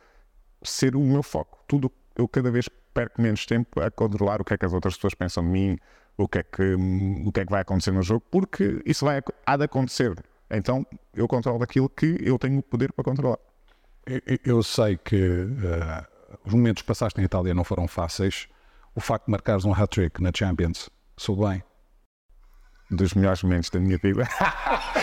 ser 0.62 0.96
o 0.96 1.00
meu 1.00 1.22
foco. 1.22 1.58
Tudo, 1.66 1.90
eu 2.16 2.26
cada 2.28 2.50
vez 2.50 2.68
perco 2.94 3.20
menos 3.20 3.44
tempo 3.44 3.80
a 3.80 3.90
controlar 3.90 4.40
o 4.40 4.44
que 4.44 4.54
é 4.54 4.58
que 4.58 4.64
as 4.64 4.72
outras 4.72 4.94
pessoas 4.94 5.14
pensam 5.14 5.44
de 5.44 5.50
mim, 5.50 5.78
o 6.16 6.26
que 6.26 6.38
é 6.38 6.42
que, 6.42 6.74
o 6.74 7.32
que, 7.32 7.40
é 7.40 7.44
que 7.44 7.50
vai 7.50 7.60
acontecer 7.60 7.92
no 7.92 8.02
jogo, 8.02 8.24
porque 8.30 8.82
isso 8.86 9.04
vai, 9.04 9.20
há 9.44 9.56
de 9.56 9.64
acontecer. 9.64 10.14
Então 10.50 10.86
eu 11.14 11.28
controlo 11.28 11.62
aquilo 11.62 11.88
que 11.88 12.16
eu 12.20 12.38
tenho 12.38 12.58
o 12.58 12.62
poder 12.62 12.92
para 12.92 13.04
controlar. 13.04 13.38
Eu 14.44 14.62
sei 14.62 14.96
que 14.96 15.16
uh, 15.16 16.06
os 16.44 16.54
momentos 16.54 16.82
que 16.82 16.88
passaste 16.88 17.20
em 17.20 17.24
Itália 17.24 17.52
não 17.52 17.64
foram 17.64 17.88
fáceis. 17.88 18.48
O 18.94 19.00
facto 19.00 19.26
de 19.26 19.32
marcares 19.32 19.64
um 19.64 19.74
hat-trick 19.74 20.22
na 20.22 20.30
Champions, 20.34 20.88
sou 21.16 21.36
bem. 21.36 21.62
Dos 22.90 23.14
melhores 23.14 23.42
momentos 23.42 23.68
da 23.68 23.80
minha 23.80 23.98
vida. 23.98 24.24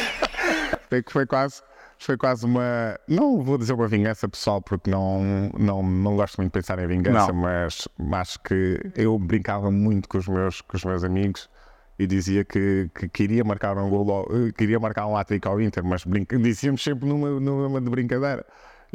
foi, 0.90 1.04
foi 1.08 1.26
quase 1.28 1.62
foi 2.06 2.18
quase 2.18 2.46
uma. 2.46 3.00
Não 3.08 3.42
vou 3.42 3.58
dizer 3.58 3.74
uma 3.74 3.88
vingança 3.88 4.28
pessoal, 4.28 4.62
porque 4.62 4.90
não, 4.90 5.50
não, 5.58 5.84
não 5.84 6.16
gosto 6.16 6.38
muito 6.38 6.52
de 6.52 6.60
pensar 6.60 6.80
em 6.80 6.88
vingança, 6.88 7.32
não. 7.32 7.42
mas 7.42 7.88
acho 8.14 8.40
que 8.42 8.80
eu 8.96 9.18
brincava 9.18 9.72
muito 9.72 10.10
com 10.10 10.18
os 10.18 10.28
meus, 10.28 10.62
com 10.62 10.76
os 10.76 10.84
meus 10.84 11.04
amigos 11.04 11.50
e 11.98 12.08
dizia 12.08 12.44
que, 12.44 12.90
que 12.94 13.08
queria 13.08 13.44
marcar 13.44 13.78
um 13.78 13.90
gol, 13.90 14.28
queria 14.58 14.80
marcar 14.80 15.08
um 15.08 15.16
hat 15.16 15.30
ao 15.46 15.62
Inter, 15.62 15.84
mas 15.84 16.04
brinca, 16.04 16.38
dizíamos 16.40 16.84
sempre 16.84 17.08
numa, 17.08 17.40
numa 17.40 17.80
de 17.80 17.90
brincadeira. 17.90 18.46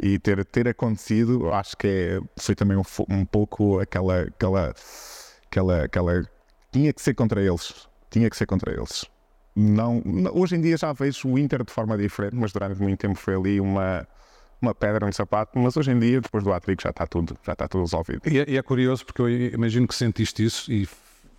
E 0.01 0.17
ter, 0.17 0.45
ter 0.45 0.67
acontecido, 0.67 1.51
acho 1.51 1.75
que 1.75 1.87
é, 1.87 2.21
foi 2.37 2.55
também 2.55 2.77
um, 2.77 2.83
um 3.09 3.25
pouco 3.25 3.79
aquela, 3.79 4.21
aquela, 4.21 4.73
aquela, 5.47 5.83
aquela. 5.83 6.29
Tinha 6.71 6.93
que 6.93 7.01
ser 7.01 7.13
contra 7.13 7.41
eles. 7.41 7.87
Tinha 8.09 8.29
que 8.29 8.37
ser 8.37 8.45
contra 8.45 8.71
eles 8.71 9.09
não, 9.59 10.01
hoje 10.33 10.55
em 10.55 10.61
dia 10.61 10.77
já 10.77 10.93
vejo 10.93 11.27
o 11.27 11.37
Inter 11.37 11.65
de 11.65 11.71
forma 11.71 11.97
diferente, 11.97 12.35
mas 12.35 12.53
durante 12.53 12.81
muito 12.81 12.97
tempo 12.97 13.15
foi 13.15 13.35
ali 13.35 13.59
uma, 13.59 14.07
uma 14.61 14.73
pedra 14.73 15.05
no 15.05 15.11
sapato, 15.11 15.59
mas 15.59 15.75
hoje 15.75 15.91
em 15.91 15.99
dia, 15.99 16.21
depois 16.21 16.45
do 16.45 16.53
Atrico, 16.53 16.81
já 16.81 16.91
está 16.91 17.05
tudo, 17.05 17.37
já 17.45 17.51
está 17.51 17.67
tudo 17.67 17.81
resolvido. 17.81 18.21
E 18.25 18.39
é, 18.39 18.45
e 18.47 18.57
é, 18.57 18.61
curioso 18.61 19.05
porque 19.05 19.21
eu 19.21 19.29
imagino 19.29 19.85
que 19.85 19.93
sentiste 19.93 20.45
isso 20.45 20.71
e 20.71 20.87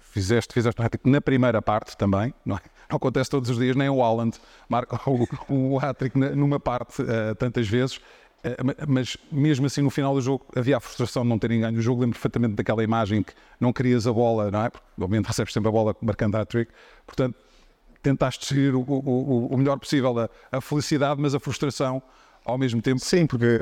fizeste, 0.00 0.52
fizeste 0.52 0.78
na 1.02 1.20
primeira 1.22 1.62
parte 1.62 1.96
também, 1.96 2.34
não, 2.44 2.56
é? 2.56 2.60
não 2.90 2.96
acontece 2.98 3.30
todos 3.30 3.48
os 3.48 3.58
dias, 3.58 3.74
nem 3.74 3.88
o 3.88 4.02
Haaland 4.02 4.36
marca 4.68 5.00
o, 5.08 5.26
o 5.48 5.78
hat-trick 5.78 6.18
numa 6.18 6.60
parte 6.60 7.00
uh, 7.00 7.34
tantas 7.38 7.66
vezes, 7.66 7.96
uh, 7.96 8.86
mas 8.86 9.16
mesmo 9.32 9.64
assim 9.64 9.80
no 9.80 9.88
final 9.88 10.12
do 10.12 10.20
jogo 10.20 10.44
havia 10.54 10.76
a 10.76 10.80
frustração 10.80 11.22
de 11.22 11.28
não 11.30 11.38
terem 11.38 11.60
ganho 11.60 11.78
o 11.78 11.80
jogo, 11.80 12.02
lembro 12.02 12.16
perfeitamente 12.16 12.54
daquela 12.54 12.84
imagem 12.84 13.22
que 13.22 13.32
não 13.58 13.72
querias 13.72 14.06
a 14.06 14.12
bola, 14.12 14.50
não 14.50 14.62
é? 14.62 14.68
Porque 14.68 14.84
obviamente 15.00 15.24
recebes 15.28 15.54
sempre 15.54 15.70
a 15.70 15.72
bola 15.72 15.96
marcando 16.02 16.34
hat-trick, 16.34 16.70
portanto 17.06 17.34
tentaste 18.02 18.46
seguir 18.46 18.74
o, 18.74 18.80
o, 18.80 19.46
o 19.46 19.56
melhor 19.56 19.78
possível 19.78 20.18
a, 20.18 20.28
a, 20.50 20.60
felicidade, 20.60 21.20
mas 21.20 21.34
a 21.34 21.40
frustração 21.40 22.02
ao 22.44 22.58
mesmo 22.58 22.80
tempo. 22.80 23.00
Sim, 23.00 23.26
porque 23.26 23.60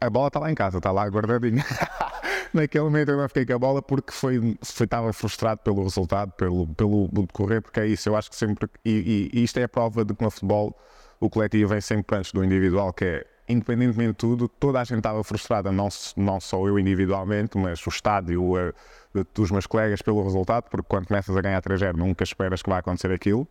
a, 0.00 0.06
a 0.06 0.10
bola 0.10 0.28
está 0.28 0.40
lá 0.40 0.50
em 0.50 0.54
casa, 0.54 0.78
está 0.78 0.90
lá 0.90 1.06
guardadinha. 1.06 1.64
naquele 2.54 2.84
momento 2.84 3.10
eu 3.10 3.16
não 3.16 3.28
fiquei 3.28 3.44
com 3.44 3.54
a 3.54 3.58
bola 3.58 3.82
porque 3.82 4.12
foi, 4.12 4.56
foi, 4.62 4.84
estava 4.84 5.12
frustrado 5.12 5.60
pelo 5.62 5.82
resultado, 5.82 6.30
pelo, 6.32 6.66
pelo 6.68 7.08
decorrer, 7.08 7.60
porque 7.60 7.80
é 7.80 7.86
isso, 7.86 8.08
eu 8.08 8.16
acho 8.16 8.30
que 8.30 8.36
sempre, 8.36 8.68
e, 8.84 9.30
e, 9.34 9.40
e 9.40 9.44
isto 9.44 9.58
é 9.58 9.64
a 9.64 9.68
prova 9.68 10.04
de 10.04 10.14
que 10.14 10.22
no 10.22 10.30
futebol 10.30 10.78
o 11.18 11.28
coletivo 11.28 11.70
vem 11.70 11.80
sempre 11.80 12.16
antes 12.16 12.32
do 12.32 12.44
individual, 12.44 12.92
que 12.92 13.04
é, 13.04 13.26
independentemente 13.48 14.10
de 14.10 14.16
tudo, 14.16 14.48
toda 14.48 14.80
a 14.80 14.84
gente 14.84 14.98
estava 14.98 15.22
frustrada, 15.22 15.70
não, 15.70 15.88
não 16.16 16.40
só 16.40 16.66
eu 16.66 16.78
individualmente, 16.78 17.58
mas 17.58 17.84
o 17.86 17.90
estádio, 17.90 18.42
dos 19.34 19.50
meus 19.50 19.66
colegas 19.66 20.02
pelo 20.02 20.22
resultado, 20.22 20.64
porque 20.70 20.86
quando 20.88 21.06
começas 21.06 21.36
a 21.36 21.40
ganhar 21.40 21.60
3-0 21.62 21.94
nunca 21.94 22.24
esperas 22.24 22.62
que 22.62 22.70
vai 22.70 22.80
acontecer 22.80 23.12
aquilo. 23.12 23.46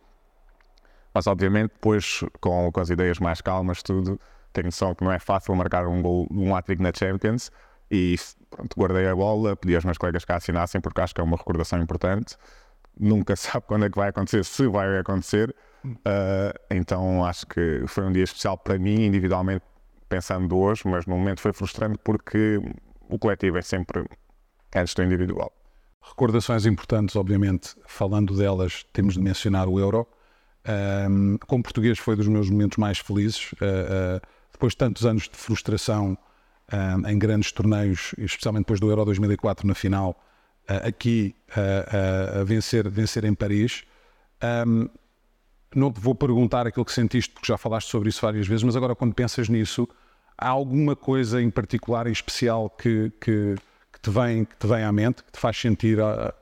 Mas 1.12 1.26
obviamente 1.26 1.70
depois 1.72 2.24
com, 2.40 2.70
com 2.72 2.80
as 2.80 2.90
ideias 2.90 3.20
mais 3.20 3.40
calmas, 3.40 3.82
tudo, 3.82 4.20
tenho 4.52 4.66
noção 4.66 4.94
que 4.94 5.04
não 5.04 5.12
é 5.12 5.18
fácil 5.18 5.54
marcar 5.54 5.86
um 5.86 6.02
gol, 6.02 6.26
um 6.30 6.54
hat 6.54 6.74
na 6.76 6.92
Champions 6.92 7.50
e 7.90 8.16
pronto, 8.50 8.74
guardei 8.76 9.06
a 9.06 9.14
bola, 9.14 9.54
pedi 9.56 9.74
aos 9.76 9.84
meus 9.84 9.96
colegas 9.96 10.24
que 10.24 10.32
a 10.32 10.36
assinassem 10.36 10.80
porque 10.80 11.00
acho 11.00 11.14
que 11.14 11.20
é 11.20 11.24
uma 11.24 11.36
recordação 11.36 11.80
importante. 11.80 12.36
Nunca 12.98 13.34
sabe 13.36 13.64
quando 13.66 13.86
é 13.86 13.90
que 13.90 13.96
vai 13.96 14.08
acontecer, 14.08 14.44
se 14.44 14.66
vai 14.66 14.98
acontecer. 14.98 15.54
Uh, 15.84 16.58
então 16.70 17.24
acho 17.24 17.46
que 17.46 17.84
foi 17.86 18.04
um 18.04 18.12
dia 18.12 18.24
especial 18.24 18.56
para 18.56 18.78
mim, 18.78 19.04
individualmente, 19.04 19.64
pensando 20.08 20.56
hoje, 20.56 20.82
mas 20.84 21.06
no 21.06 21.16
momento 21.16 21.40
foi 21.40 21.52
frustrante 21.52 21.98
porque 22.02 22.60
o 23.08 23.18
coletivo 23.18 23.58
é 23.58 23.62
sempre 23.62 24.04
antes 24.74 24.94
do 24.94 25.02
individual. 25.02 25.52
Recordações 26.02 26.66
importantes, 26.66 27.16
obviamente, 27.16 27.74
falando 27.86 28.36
delas, 28.36 28.84
temos 28.92 29.14
de 29.14 29.20
mencionar 29.20 29.68
o 29.68 29.78
Euro. 29.78 30.06
Um, 31.08 31.38
como 31.46 31.62
português, 31.62 31.98
foi 31.98 32.16
dos 32.16 32.28
meus 32.28 32.50
momentos 32.50 32.76
mais 32.78 32.98
felizes. 32.98 33.52
Uh, 33.52 34.16
uh, 34.16 34.20
depois 34.52 34.72
de 34.72 34.78
tantos 34.78 35.06
anos 35.06 35.24
de 35.24 35.36
frustração 35.36 36.16
um, 36.72 37.08
em 37.08 37.18
grandes 37.18 37.52
torneios, 37.52 38.14
especialmente 38.18 38.64
depois 38.64 38.80
do 38.80 38.90
Euro 38.90 39.04
2004 39.04 39.66
na 39.66 39.74
final, 39.74 40.10
uh, 40.68 40.86
aqui 40.86 41.34
a 42.36 42.44
vencer, 42.44 42.88
vencer 42.88 43.24
em 43.24 43.34
Paris. 43.34 43.84
Um, 44.66 44.88
não 45.74 45.92
te 45.92 46.00
vou 46.00 46.14
perguntar 46.14 46.66
aquilo 46.66 46.84
que 46.84 46.92
sentiste, 46.92 47.32
porque 47.32 47.46
já 47.46 47.58
falaste 47.58 47.88
sobre 47.88 48.08
isso 48.08 48.20
várias 48.20 48.46
vezes, 48.46 48.62
mas 48.62 48.76
agora, 48.76 48.94
quando 48.94 49.14
pensas 49.14 49.48
nisso, 49.48 49.88
há 50.36 50.48
alguma 50.48 50.94
coisa 50.94 51.40
em 51.42 51.50
particular, 51.50 52.06
em 52.06 52.12
especial, 52.12 52.70
que, 52.70 53.10
que 53.20 53.56
te 54.02 54.10
vem, 54.10 54.44
que 54.44 54.56
te 54.56 54.66
vem 54.66 54.84
à 54.84 54.92
mente, 54.92 55.22
que 55.22 55.32
te 55.32 55.38
faz 55.38 55.56
sentir 55.58 56.00
a, 56.00 56.34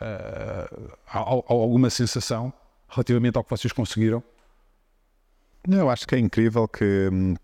a, 0.00 0.68
a, 1.06 1.18
alguma 1.18 1.90
sensação 1.90 2.52
relativamente 2.88 3.36
ao 3.36 3.44
que 3.44 3.50
vocês 3.50 3.72
conseguiram? 3.72 4.22
Eu 5.68 5.90
acho 5.90 6.06
que 6.06 6.14
é 6.14 6.18
incrível 6.18 6.68
que 6.68 7.08
hum, 7.12 7.34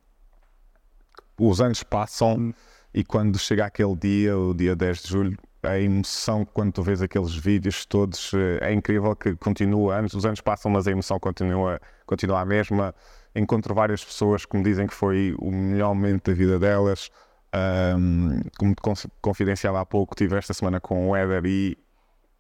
os 1.39 1.61
anos 1.61 1.83
passam 1.83 2.37
hum. 2.37 2.55
e 2.95 3.03
quando 3.03 3.39
chega 3.39 3.65
aquele 3.67 3.97
dia, 3.97 4.39
o 4.39 4.55
dia 4.55 4.77
10 4.77 5.03
de 5.03 5.09
julho, 5.09 5.39
a 5.63 5.79
emoção 5.79 6.45
quando 6.45 6.73
tu 6.73 6.83
vês 6.83 7.01
aqueles 7.01 7.35
vídeos 7.35 7.87
todos 7.87 8.33
eh, 8.35 8.59
é 8.63 8.73
incrível 8.73 9.15
que 9.15 9.37
continua 9.37 9.97
anos, 9.97 10.13
os 10.13 10.27
anos 10.27 10.41
passam, 10.41 10.71
mas 10.71 10.87
a 10.87 10.91
emoção 10.91 11.19
continua, 11.21 11.81
continua 12.05 12.41
a 12.41 12.45
mesma. 12.45 12.95
Encontro 13.35 13.75
várias 13.75 14.05
pessoas 14.05 14.45
que 14.45 14.57
me 14.57 14.63
dizem 14.63 14.87
que 14.87 14.95
foi 14.95 15.35
o 15.39 15.51
melhor 15.51 15.95
momento 15.95 16.31
da 16.31 16.37
vida 16.37 16.59
delas. 16.59 17.11
Um, 17.55 18.41
como 18.59 18.75
te 18.75 19.09
confidenciava 19.21 19.81
há 19.81 19.87
pouco, 19.87 20.15
tive 20.15 20.37
esta 20.37 20.53
semana 20.55 20.81
com 20.81 21.11
o 21.11 21.17
Éder 21.17 21.45
e 21.45 21.79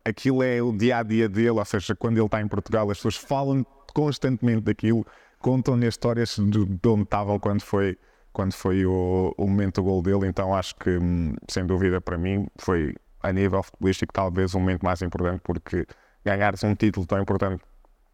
aquilo 0.04 0.42
é 0.42 0.60
o 0.60 0.72
dia 0.72 0.98
a 0.98 1.02
dia 1.02 1.28
dele, 1.28 1.50
ou 1.50 1.64
seja, 1.64 1.94
quando 1.94 2.16
ele 2.16 2.26
está 2.26 2.40
em 2.40 2.48
Portugal, 2.48 2.90
as 2.90 2.98
pessoas 2.98 3.16
falam 3.16 3.64
constantemente 3.94 4.62
daquilo, 4.62 5.06
contam-lhe 5.38 5.86
histórias 5.86 6.36
de, 6.36 6.64
de 6.64 6.88
onde 6.88 7.02
estavam 7.02 7.38
quando 7.38 7.62
foi, 7.62 7.98
quando 8.32 8.52
foi 8.52 8.84
o, 8.86 9.34
o 9.36 9.46
momento 9.46 9.76
do 9.76 9.84
gol 9.84 10.02
dele. 10.02 10.26
Então 10.26 10.54
acho 10.54 10.74
que, 10.76 10.90
hum, 10.90 11.34
sem 11.48 11.66
dúvida, 11.66 12.00
para 12.00 12.18
mim, 12.18 12.46
foi 12.58 12.94
a 13.22 13.32
nível 13.32 13.62
futebolístico 13.62 14.12
talvez 14.12 14.54
o 14.54 14.60
momento 14.60 14.82
mais 14.82 15.02
importante, 15.02 15.40
porque 15.42 15.86
ganhares 16.24 16.62
um 16.64 16.74
título 16.74 17.06
tão 17.06 17.20
importante 17.20 17.62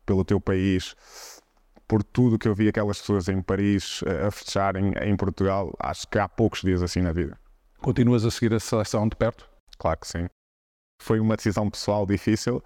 pelo 0.04 0.24
teu 0.24 0.40
país 0.40 0.94
por 1.88 2.02
tudo 2.02 2.38
que 2.38 2.46
eu 2.46 2.54
vi 2.54 2.68
aquelas 2.68 3.00
pessoas 3.00 3.28
em 3.28 3.40
Paris 3.40 4.02
eh, 4.06 4.26
a 4.26 4.30
fecharem 4.30 4.92
em 5.00 5.16
Portugal, 5.16 5.72
acho 5.80 6.06
que 6.06 6.18
há 6.18 6.28
poucos 6.28 6.60
dias 6.60 6.82
assim 6.82 7.00
na 7.00 7.12
vida. 7.12 7.38
Continuas 7.80 8.26
a 8.26 8.30
seguir 8.30 8.52
a 8.52 8.60
seleção 8.60 9.08
de 9.08 9.16
perto? 9.16 9.48
Claro 9.78 9.98
que 9.98 10.06
sim. 10.06 10.26
Foi 11.00 11.18
uma 11.18 11.36
decisão 11.36 11.70
pessoal 11.70 12.04
difícil 12.04 12.62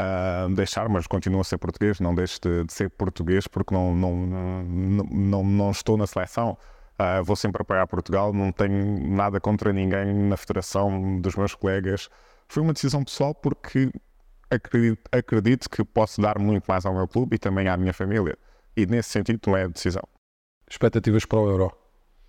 uh, 0.00 0.52
deixar, 0.54 0.88
mas 0.88 1.06
continuo 1.06 1.40
a 1.40 1.44
ser 1.44 1.58
português, 1.58 2.00
não 2.00 2.14
deixo 2.14 2.40
de, 2.40 2.64
de 2.64 2.72
ser 2.72 2.90
português 2.90 3.46
porque 3.46 3.72
não, 3.72 3.94
não, 3.94 4.26
não, 4.26 4.62
não, 4.64 5.44
não 5.44 5.70
estou 5.70 5.96
na 5.96 6.06
seleção. 6.06 6.58
Uh, 6.98 7.24
vou 7.24 7.34
sempre 7.34 7.60
apoiar 7.60 7.86
Portugal, 7.86 8.32
não 8.32 8.52
tenho 8.52 9.08
nada 9.08 9.40
contra 9.40 9.72
ninguém 9.72 10.14
na 10.14 10.36
federação, 10.36 11.20
dos 11.20 11.34
meus 11.34 11.54
colegas. 11.54 12.08
Foi 12.48 12.62
uma 12.62 12.72
decisão 12.72 13.02
pessoal 13.02 13.34
porque 13.34 13.90
acredito, 14.50 15.02
acredito 15.10 15.68
que 15.68 15.84
posso 15.84 16.20
dar 16.20 16.38
muito 16.38 16.64
mais 16.66 16.86
ao 16.86 16.94
meu 16.94 17.08
clube 17.08 17.36
e 17.36 17.38
também 17.38 17.68
à 17.68 17.76
minha 17.76 17.92
família 17.92 18.38
e 18.76 18.86
nesse 18.86 19.10
sentido 19.10 19.38
tomei 19.38 19.64
a 19.64 19.68
decisão. 19.68 20.02
Expectativas 20.70 21.24
para 21.24 21.38
o 21.38 21.48
Euro? 21.48 21.72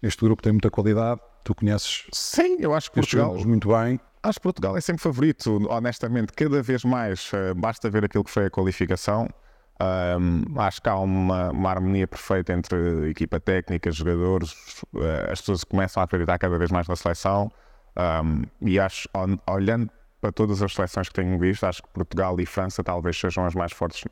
Este 0.02 0.24
grupo 0.24 0.42
tem 0.42 0.52
muita 0.52 0.70
qualidade, 0.70 1.22
tu 1.44 1.56
conheces. 1.56 2.06
Sim, 2.12 2.58
eu 2.60 2.74
acho 2.74 2.92
que 2.92 2.96
Portugal. 2.96 3.36
muito 3.46 3.70
bem. 3.70 4.00
Acho 4.22 4.40
que 4.40 4.44
Portugal 4.44 4.76
é 4.76 4.82
sempre 4.82 5.02
favorito, 5.02 5.68
honestamente, 5.70 6.34
cada 6.34 6.62
vez 6.62 6.84
mais. 6.84 7.32
Uh, 7.32 7.56
basta 7.56 7.90
ver 7.90 8.06
aquilo 8.06 8.24
que 8.24 8.32
foi 8.32 8.46
a 8.46 8.50
qualificação. 8.50 9.30
Um, 9.78 10.58
acho 10.60 10.82
que 10.82 10.88
há 10.88 10.98
uma, 10.98 11.52
uma, 11.52 11.70
harmonia 11.70 12.08
perfeita 12.08 12.54
entre 12.54 13.10
equipa 13.10 13.42
técnica, 13.42 13.92
jogadores, 13.92 14.54
uh, 14.94 15.32
as 15.32 15.42
pessoas 15.42 15.64
começam 15.66 16.00
a 16.02 16.06
acreditar 16.06 16.38
cada 16.38 16.58
vez 16.58 16.72
mais 16.72 16.88
na 16.88 16.96
seleção. 16.96 17.52
Um, 17.98 18.44
e 18.62 18.80
acho, 18.80 19.10
olhando 19.50 19.90
para 20.22 20.32
todas 20.32 20.62
as 20.62 20.74
seleções 20.74 21.10
que 21.10 21.14
tenho 21.14 21.38
visto, 21.38 21.66
acho 21.66 21.84
que 21.84 21.90
Portugal 21.90 22.40
e 22.40 22.46
França 22.46 22.84
talvez 22.84 23.20
sejam 23.20 23.46
as 23.46 23.54
mais 23.54 23.72
fortes, 23.72 24.04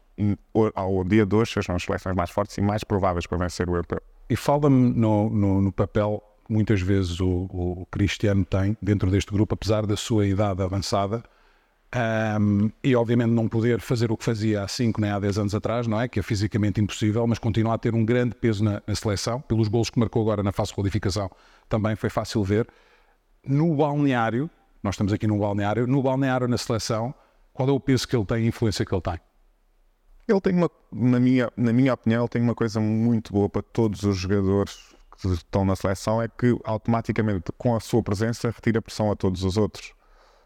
ao 0.76 1.04
dia 1.04 1.26
de 1.26 1.36
hoje, 1.36 1.54
sejam 1.54 1.76
as 1.76 1.84
seleções 1.84 2.16
mais 2.16 2.30
fortes 2.30 2.58
e 2.58 2.62
mais 2.62 2.84
prováveis 2.84 3.26
para 3.26 3.38
vencer 3.38 3.70
o 3.70 3.74
europeu. 3.74 4.02
E 4.30 4.36
fala-me 4.36 4.94
no, 4.94 5.30
no, 5.30 5.62
no, 5.62 5.72
papel 5.72 6.22
que 6.46 6.54
muitas 6.54 6.82
vezes 6.82 7.20
o, 7.20 7.48
o, 7.50 7.88
Cristiano 7.90 8.46
tem 8.46 8.78
dentro 8.82 9.10
deste 9.10 9.32
grupo, 9.32 9.54
apesar 9.54 9.86
da 9.86 9.96
sua 9.98 10.26
idade 10.28 10.62
avançada, 10.62 11.24
um, 11.96 12.72
e 12.84 12.96
obviamente 12.96 13.30
não 13.30 13.48
poder 13.48 13.80
fazer 13.80 14.12
o 14.12 14.18
que 14.18 14.24
fazia 14.24 14.64
há 14.64 14.68
5 14.68 15.00
nem 15.00 15.12
há 15.12 15.20
10 15.20 15.38
anos 15.38 15.56
atrás, 15.56 15.86
não 15.86 16.02
é? 16.02 16.08
Que 16.08 16.20
é 16.20 16.24
fisicamente 16.24 16.82
impossível, 16.82 17.26
mas 17.28 17.38
continua 17.38 17.76
a 17.76 17.78
ter 17.78 17.94
um 17.94 18.04
grande 18.04 18.36
peso 18.36 18.64
na, 18.64 18.82
na 18.86 18.96
seleção, 18.96 19.40
pelos 19.42 19.68
gols 19.68 19.90
que 19.92 20.00
marcou 20.00 20.24
agora 20.24 20.42
na 20.42 20.52
fase 20.52 20.70
de 20.70 20.76
qualificação, 20.76 21.30
também 21.70 21.96
foi 21.96 22.10
fácil 22.10 22.44
ver. 22.44 22.68
No 23.46 23.76
balneário, 23.76 24.50
nós 24.82 24.96
estamos 24.96 25.14
aqui 25.14 25.28
num 25.28 25.38
balneário, 25.38 25.86
no 25.86 26.02
balneário, 26.02 26.48
na 26.48 26.58
seleção, 26.58 27.14
qual 27.54 27.70
é 27.70 27.72
o 27.72 27.80
peso 27.80 28.08
que 28.08 28.16
ele 28.16 28.26
tem, 28.26 28.38
a 28.38 28.48
influência 28.48 28.84
que 28.84 28.94
ele 28.94 29.02
tem? 29.02 29.20
Ele 30.28 30.42
tem 30.42 30.56
uma, 30.56 30.72
na 30.92 31.20
minha, 31.20 31.52
na 31.56 31.74
minha 31.74 31.94
opinião, 31.94 32.24
ele 32.24 32.30
tem 32.30 32.42
uma 32.42 32.56
coisa 32.56 32.80
muito 32.80 33.32
boa 33.32 33.48
para 33.50 33.62
todos 33.62 34.02
os 34.04 34.18
jogadores 34.18 34.96
que 35.22 35.28
estão 35.28 35.64
na 35.64 35.76
seleção, 35.76 36.22
é 36.22 36.28
que 36.28 36.58
automaticamente, 36.64 37.52
com 37.58 37.76
a 37.76 37.80
sua 37.80 38.02
presença, 38.02 38.50
retira 38.50 38.82
pressão 38.82 39.12
a 39.12 39.16
todos 39.16 39.44
os 39.44 39.58
outros. 39.58 39.94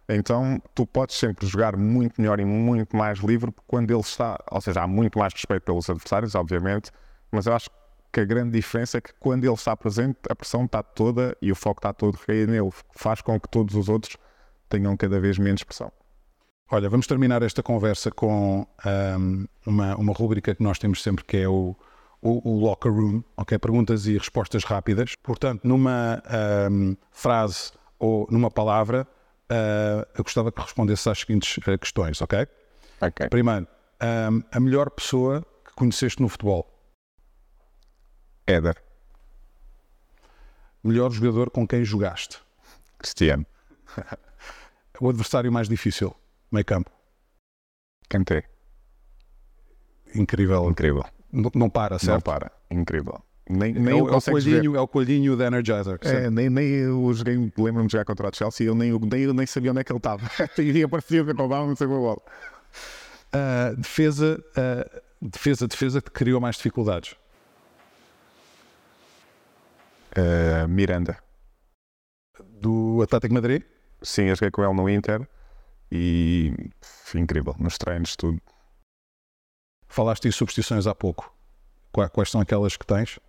Então, 0.09 0.61
tu 0.73 0.85
podes 0.85 1.17
sempre 1.17 1.45
jogar 1.45 1.75
muito 1.75 2.21
melhor 2.21 2.39
e 2.39 2.45
muito 2.45 2.95
mais 2.95 3.19
livre 3.19 3.53
quando 3.67 3.91
ele 3.91 3.99
está, 3.99 4.37
ou 4.49 4.61
seja, 4.61 4.83
há 4.83 4.87
muito 4.87 5.19
mais 5.19 5.33
respeito 5.33 5.63
pelos 5.63 5.89
adversários, 5.89 6.33
obviamente, 6.33 6.91
mas 7.29 7.45
eu 7.45 7.53
acho 7.53 7.69
que 8.11 8.21
a 8.21 8.25
grande 8.25 8.51
diferença 8.51 8.99
é 8.99 9.01
que 9.01 9.13
quando 9.19 9.43
ele 9.43 9.53
está 9.53 9.75
presente, 9.75 10.17
a 10.29 10.35
pressão 10.35 10.63
está 10.63 10.81
toda 10.81 11.35
e 11.41 11.51
o 11.51 11.55
foco 11.55 11.79
está 11.79 11.91
todo 11.91 12.15
recaído 12.15 12.51
nele, 12.51 12.71
faz 12.91 13.21
com 13.21 13.37
que 13.37 13.49
todos 13.49 13.75
os 13.75 13.89
outros 13.89 14.15
tenham 14.69 14.95
cada 14.95 15.19
vez 15.19 15.37
menos 15.37 15.63
pressão. 15.63 15.91
Olha, 16.71 16.89
vamos 16.89 17.07
terminar 17.07 17.41
esta 17.43 17.61
conversa 17.61 18.09
com 18.11 18.65
um, 18.85 19.45
uma, 19.65 19.95
uma 19.95 20.13
rubrica 20.13 20.55
que 20.55 20.63
nós 20.63 20.79
temos 20.79 21.01
sempre 21.01 21.23
que 21.23 21.37
é 21.37 21.47
o, 21.47 21.75
o, 22.21 22.49
o, 22.49 22.59
locker 22.59 22.91
room, 22.91 23.23
ok? 23.37 23.57
Perguntas 23.57 24.05
e 24.05 24.17
respostas 24.17 24.63
rápidas. 24.63 25.15
Portanto, 25.23 25.65
numa 25.65 26.21
um, 26.69 26.95
frase 27.09 27.71
ou 27.97 28.27
numa 28.29 28.51
palavra, 28.51 29.07
uh, 29.51 30.07
eu 30.15 30.23
gostava 30.23 30.51
que 30.51 30.61
respondesse 30.61 31.09
às 31.09 31.19
seguintes 31.19 31.57
uh, 31.57 31.77
questões, 31.77 32.21
ok? 32.21 32.47
Ok. 33.01 33.29
Primeiro, 33.29 33.67
um, 34.01 34.43
a 34.51 34.59
melhor 34.59 34.89
pessoa 34.89 35.45
que 35.65 35.73
conheceste 35.73 36.21
no 36.21 36.29
futebol? 36.29 36.67
Éder. 38.45 38.81
Melhor 40.83 41.11
jogador 41.11 41.49
com 41.49 41.67
quem 41.67 41.83
jogaste? 41.83 42.39
Cristiano. 42.97 43.45
o 44.99 45.09
adversário 45.09 45.51
mais 45.51 45.67
difícil, 45.67 46.15
meio 46.51 46.65
campo? 46.65 46.89
Kanté. 48.09 48.49
Incrível. 50.15 50.69
Incrível. 50.69 51.03
Não, 51.31 51.51
não 51.53 51.69
para, 51.69 51.99
certo? 51.99 52.13
Não 52.13 52.21
para. 52.21 52.51
Incrível. 52.71 53.21
Nem, 53.49 53.73
nem 53.73 53.97
é, 53.99 54.03
o, 54.03 54.09
é, 54.09 54.17
o 54.17 54.21
coelhinho, 54.21 54.75
é 54.75 54.79
o 54.81 54.87
coelhinho 54.87 55.37
da 55.37 55.47
Energizer. 55.47 55.97
É, 56.01 56.29
nem, 56.29 56.49
nem 56.49 56.65
eu 56.67 57.13
joguei, 57.13 57.35
lembro-me 57.57 57.87
de 57.87 57.91
jogar 57.93 58.03
contra 58.05 58.27
o 58.29 58.35
Chelsea, 58.35 58.67
eu 58.67 58.75
nem, 58.75 58.91
nem, 58.91 59.21
eu 59.21 59.33
nem 59.33 59.45
sabia 59.45 59.71
onde 59.71 59.79
é 59.79 59.83
que 59.83 59.91
ele 59.91 59.97
estava. 59.99 60.29
e 60.61 60.83
aparecia 60.83 61.23
que 61.23 61.31
roubava, 61.31 61.65
não 61.65 61.75
sei 61.75 61.87
qual 61.87 62.15
uh, 62.17 63.75
defesa, 63.77 64.43
uh, 64.57 65.01
defesa, 65.21 65.67
defesa 65.67 66.01
que 66.01 66.11
criou 66.11 66.41
mais 66.41 66.55
dificuldades. 66.57 67.15
Uh, 70.17 70.67
Miranda. 70.67 71.17
Do 72.59 73.01
Atlético 73.03 73.33
Madrid? 73.33 73.63
Sim, 74.01 74.23
eu 74.23 74.35
joguei 74.35 74.51
com 74.51 74.63
ele 74.63 74.73
no 74.73 74.89
Inter 74.89 75.27
e 75.91 76.53
foi 76.81 77.21
incrível, 77.21 77.55
nos 77.59 77.77
treinos, 77.77 78.15
tudo. 78.15 78.41
Falaste 79.87 80.27
em 80.27 80.31
substituições 80.31 80.85
há 80.85 80.93
pouco. 80.93 81.33
Qua- 81.91 82.09
Quais 82.09 82.29
são 82.29 82.41
aquelas 82.41 82.75
que 82.75 82.85
tens? 82.85 83.19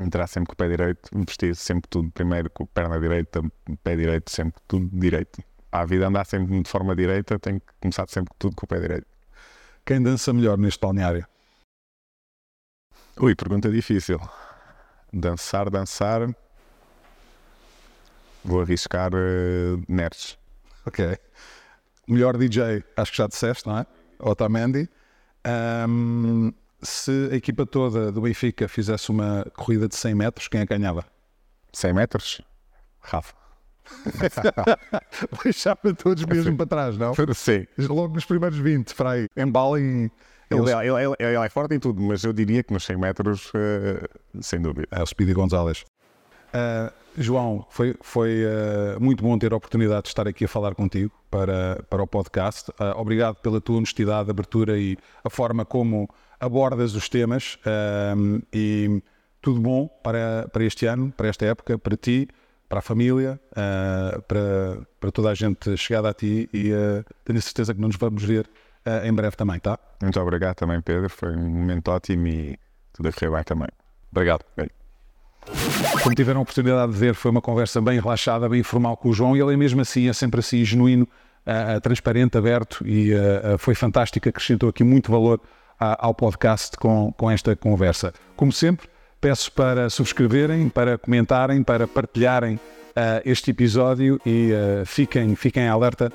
Entrar 0.00 0.26
sempre 0.28 0.48
com 0.48 0.52
o 0.52 0.56
pé 0.56 0.68
direito, 0.68 1.10
vestir 1.26 1.56
sempre 1.56 1.88
tudo 1.88 2.10
primeiro 2.10 2.48
com 2.50 2.64
a 2.64 2.66
perna 2.66 3.00
direita, 3.00 3.42
pé 3.82 3.96
direito, 3.96 4.30
sempre 4.30 4.60
tudo 4.68 4.88
direito. 4.92 5.42
A 5.72 5.84
vida 5.84 6.06
andar 6.06 6.24
sempre 6.24 6.62
de 6.62 6.70
forma 6.70 6.94
direita, 6.94 7.38
tem 7.38 7.58
que 7.58 7.66
começar 7.80 8.08
sempre 8.08 8.32
tudo 8.38 8.54
com 8.54 8.64
o 8.64 8.68
pé 8.68 8.78
direito. 8.78 9.06
Quem 9.84 10.02
dança 10.02 10.32
melhor 10.32 10.56
neste 10.56 10.80
balneário? 10.80 11.26
Ui, 13.20 13.34
pergunta 13.34 13.70
difícil. 13.70 14.20
Dançar, 15.12 15.68
dançar. 15.70 16.28
Vou 18.44 18.60
arriscar 18.60 19.12
uh, 19.12 19.82
nerds. 19.88 20.38
Ok. 20.86 21.18
Melhor 22.06 22.36
DJ, 22.38 22.84
acho 22.96 23.10
que 23.10 23.18
já 23.18 23.26
disseste, 23.26 23.66
não 23.66 23.78
é? 23.78 23.86
Otamendi. 24.18 24.88
Ahm, 25.44 26.52
se 26.80 27.28
a 27.32 27.36
equipa 27.36 27.66
toda 27.66 28.12
do 28.12 28.20
Benfica 28.20 28.68
fizesse 28.68 29.10
uma 29.10 29.46
corrida 29.56 29.88
de 29.88 29.96
100 29.96 30.14
metros, 30.14 30.48
quem 30.48 30.60
é 30.60 30.66
que 30.66 30.76
ganhava? 30.76 31.04
100 31.72 31.92
metros? 31.92 32.40
Rafa. 33.00 33.34
Deixava 35.42 35.94
todos 35.94 36.24
mesmo 36.24 36.56
para 36.56 36.66
trás, 36.66 36.98
não? 36.98 37.14
Sim. 37.34 37.66
Logo 37.78 38.14
nos 38.14 38.24
primeiros 38.24 38.58
20, 38.58 38.92
Frei. 38.92 39.26
Embalem. 39.36 40.10
Ele, 40.50 40.60
Eles... 40.60 40.70
ele, 40.70 41.04
ele, 41.04 41.14
ele 41.18 41.46
é 41.46 41.48
forte 41.48 41.74
em 41.74 41.78
tudo, 41.78 42.00
mas 42.02 42.24
eu 42.24 42.32
diria 42.32 42.62
que 42.62 42.72
nos 42.72 42.84
100 42.84 42.96
metros, 42.96 43.52
eh, 43.54 44.08
sem 44.40 44.60
dúvida. 44.60 44.88
É 44.90 45.02
o 45.02 45.06
Speedy 45.06 45.34
Gonzalez. 45.34 45.84
Ah, 46.52 46.92
João, 47.16 47.66
foi, 47.68 47.94
foi 48.00 48.44
ah, 48.46 48.98
muito 49.00 49.22
bom 49.22 49.36
ter 49.38 49.52
a 49.52 49.56
oportunidade 49.56 50.02
de 50.02 50.08
estar 50.08 50.26
aqui 50.26 50.44
a 50.44 50.48
falar 50.48 50.74
contigo 50.74 51.12
para, 51.30 51.82
para 51.90 52.02
o 52.02 52.06
podcast. 52.06 52.70
Obrigado 52.96 53.36
pela 53.36 53.60
tua 53.60 53.76
honestidade, 53.76 54.30
abertura 54.30 54.78
e 54.78 54.96
a 55.24 55.28
forma 55.28 55.64
como 55.64 56.08
abordas 56.40 56.94
os 56.94 57.08
temas. 57.08 57.58
Ah, 57.64 58.14
e 58.52 59.02
tudo 59.40 59.60
bom 59.60 59.88
para, 60.02 60.48
para 60.52 60.64
este 60.64 60.86
ano, 60.86 61.12
para 61.16 61.28
esta 61.28 61.46
época, 61.46 61.78
para 61.78 61.96
ti, 61.96 62.28
para 62.68 62.80
a 62.80 62.82
família, 62.82 63.40
ah, 63.56 64.20
para, 64.26 64.86
para 65.00 65.10
toda 65.10 65.30
a 65.30 65.34
gente 65.34 65.76
chegada 65.76 66.10
a 66.10 66.14
ti 66.14 66.48
e 66.52 66.72
ah, 66.72 67.04
tenho 67.24 67.40
certeza 67.40 67.74
que 67.74 67.80
não 67.80 67.88
nos 67.88 67.96
vamos 67.96 68.22
ver 68.22 68.48
ah, 68.84 69.06
em 69.06 69.12
breve 69.12 69.36
também, 69.36 69.58
tá? 69.58 69.78
Muito 70.02 70.20
obrigado 70.20 70.56
também, 70.56 70.80
Pedro. 70.80 71.08
Foi 71.08 71.34
um 71.34 71.48
momento 71.48 71.88
ótimo 71.88 72.26
e 72.26 72.58
tudo 72.92 73.08
a 73.08 73.12
correr 73.12 73.30
bem 73.30 73.44
também. 73.44 73.68
Obrigado. 74.10 74.44
Como 76.02 76.14
tiveram 76.14 76.40
a 76.40 76.42
oportunidade 76.42 76.92
de 76.92 76.98
ver, 76.98 77.14
foi 77.14 77.30
uma 77.30 77.40
conversa 77.40 77.80
bem 77.80 77.98
relaxada, 77.98 78.48
bem 78.48 78.60
informal 78.60 78.96
com 78.96 79.08
o 79.08 79.12
João 79.12 79.36
e 79.36 79.40
ele 79.40 79.54
é 79.54 79.56
mesmo 79.56 79.80
assim, 79.80 80.08
é 80.08 80.12
sempre 80.12 80.40
assim, 80.40 80.62
genuíno, 80.64 81.08
uh, 81.46 81.80
transparente, 81.80 82.36
aberto 82.36 82.86
e 82.86 83.14
uh, 83.14 83.56
foi 83.56 83.74
fantástico, 83.74 84.28
acrescentou 84.28 84.68
aqui 84.68 84.84
muito 84.84 85.10
valor 85.10 85.40
uh, 85.80 85.96
ao 85.98 86.14
podcast 86.14 86.76
com, 86.76 87.12
com 87.16 87.30
esta 87.30 87.56
conversa. 87.56 88.12
Como 88.36 88.52
sempre, 88.52 88.88
peço 89.20 89.50
para 89.52 89.90
subscreverem, 89.90 90.68
para 90.68 90.98
comentarem, 90.98 91.62
para 91.62 91.86
partilharem 91.86 92.58
este 93.24 93.52
episódio 93.52 94.20
e 94.26 94.50
fiquem, 94.84 95.36
fiquem 95.36 95.68
alerta, 95.68 96.12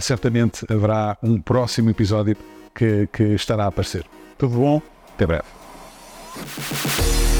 certamente 0.00 0.64
haverá 0.72 1.18
um 1.20 1.40
próximo 1.40 1.90
episódio 1.90 2.36
que, 2.72 3.08
que 3.12 3.24
estará 3.34 3.64
a 3.64 3.66
aparecer. 3.66 4.04
Tudo 4.38 4.56
bom? 4.56 4.80
Até 5.14 5.26
breve. 5.26 7.31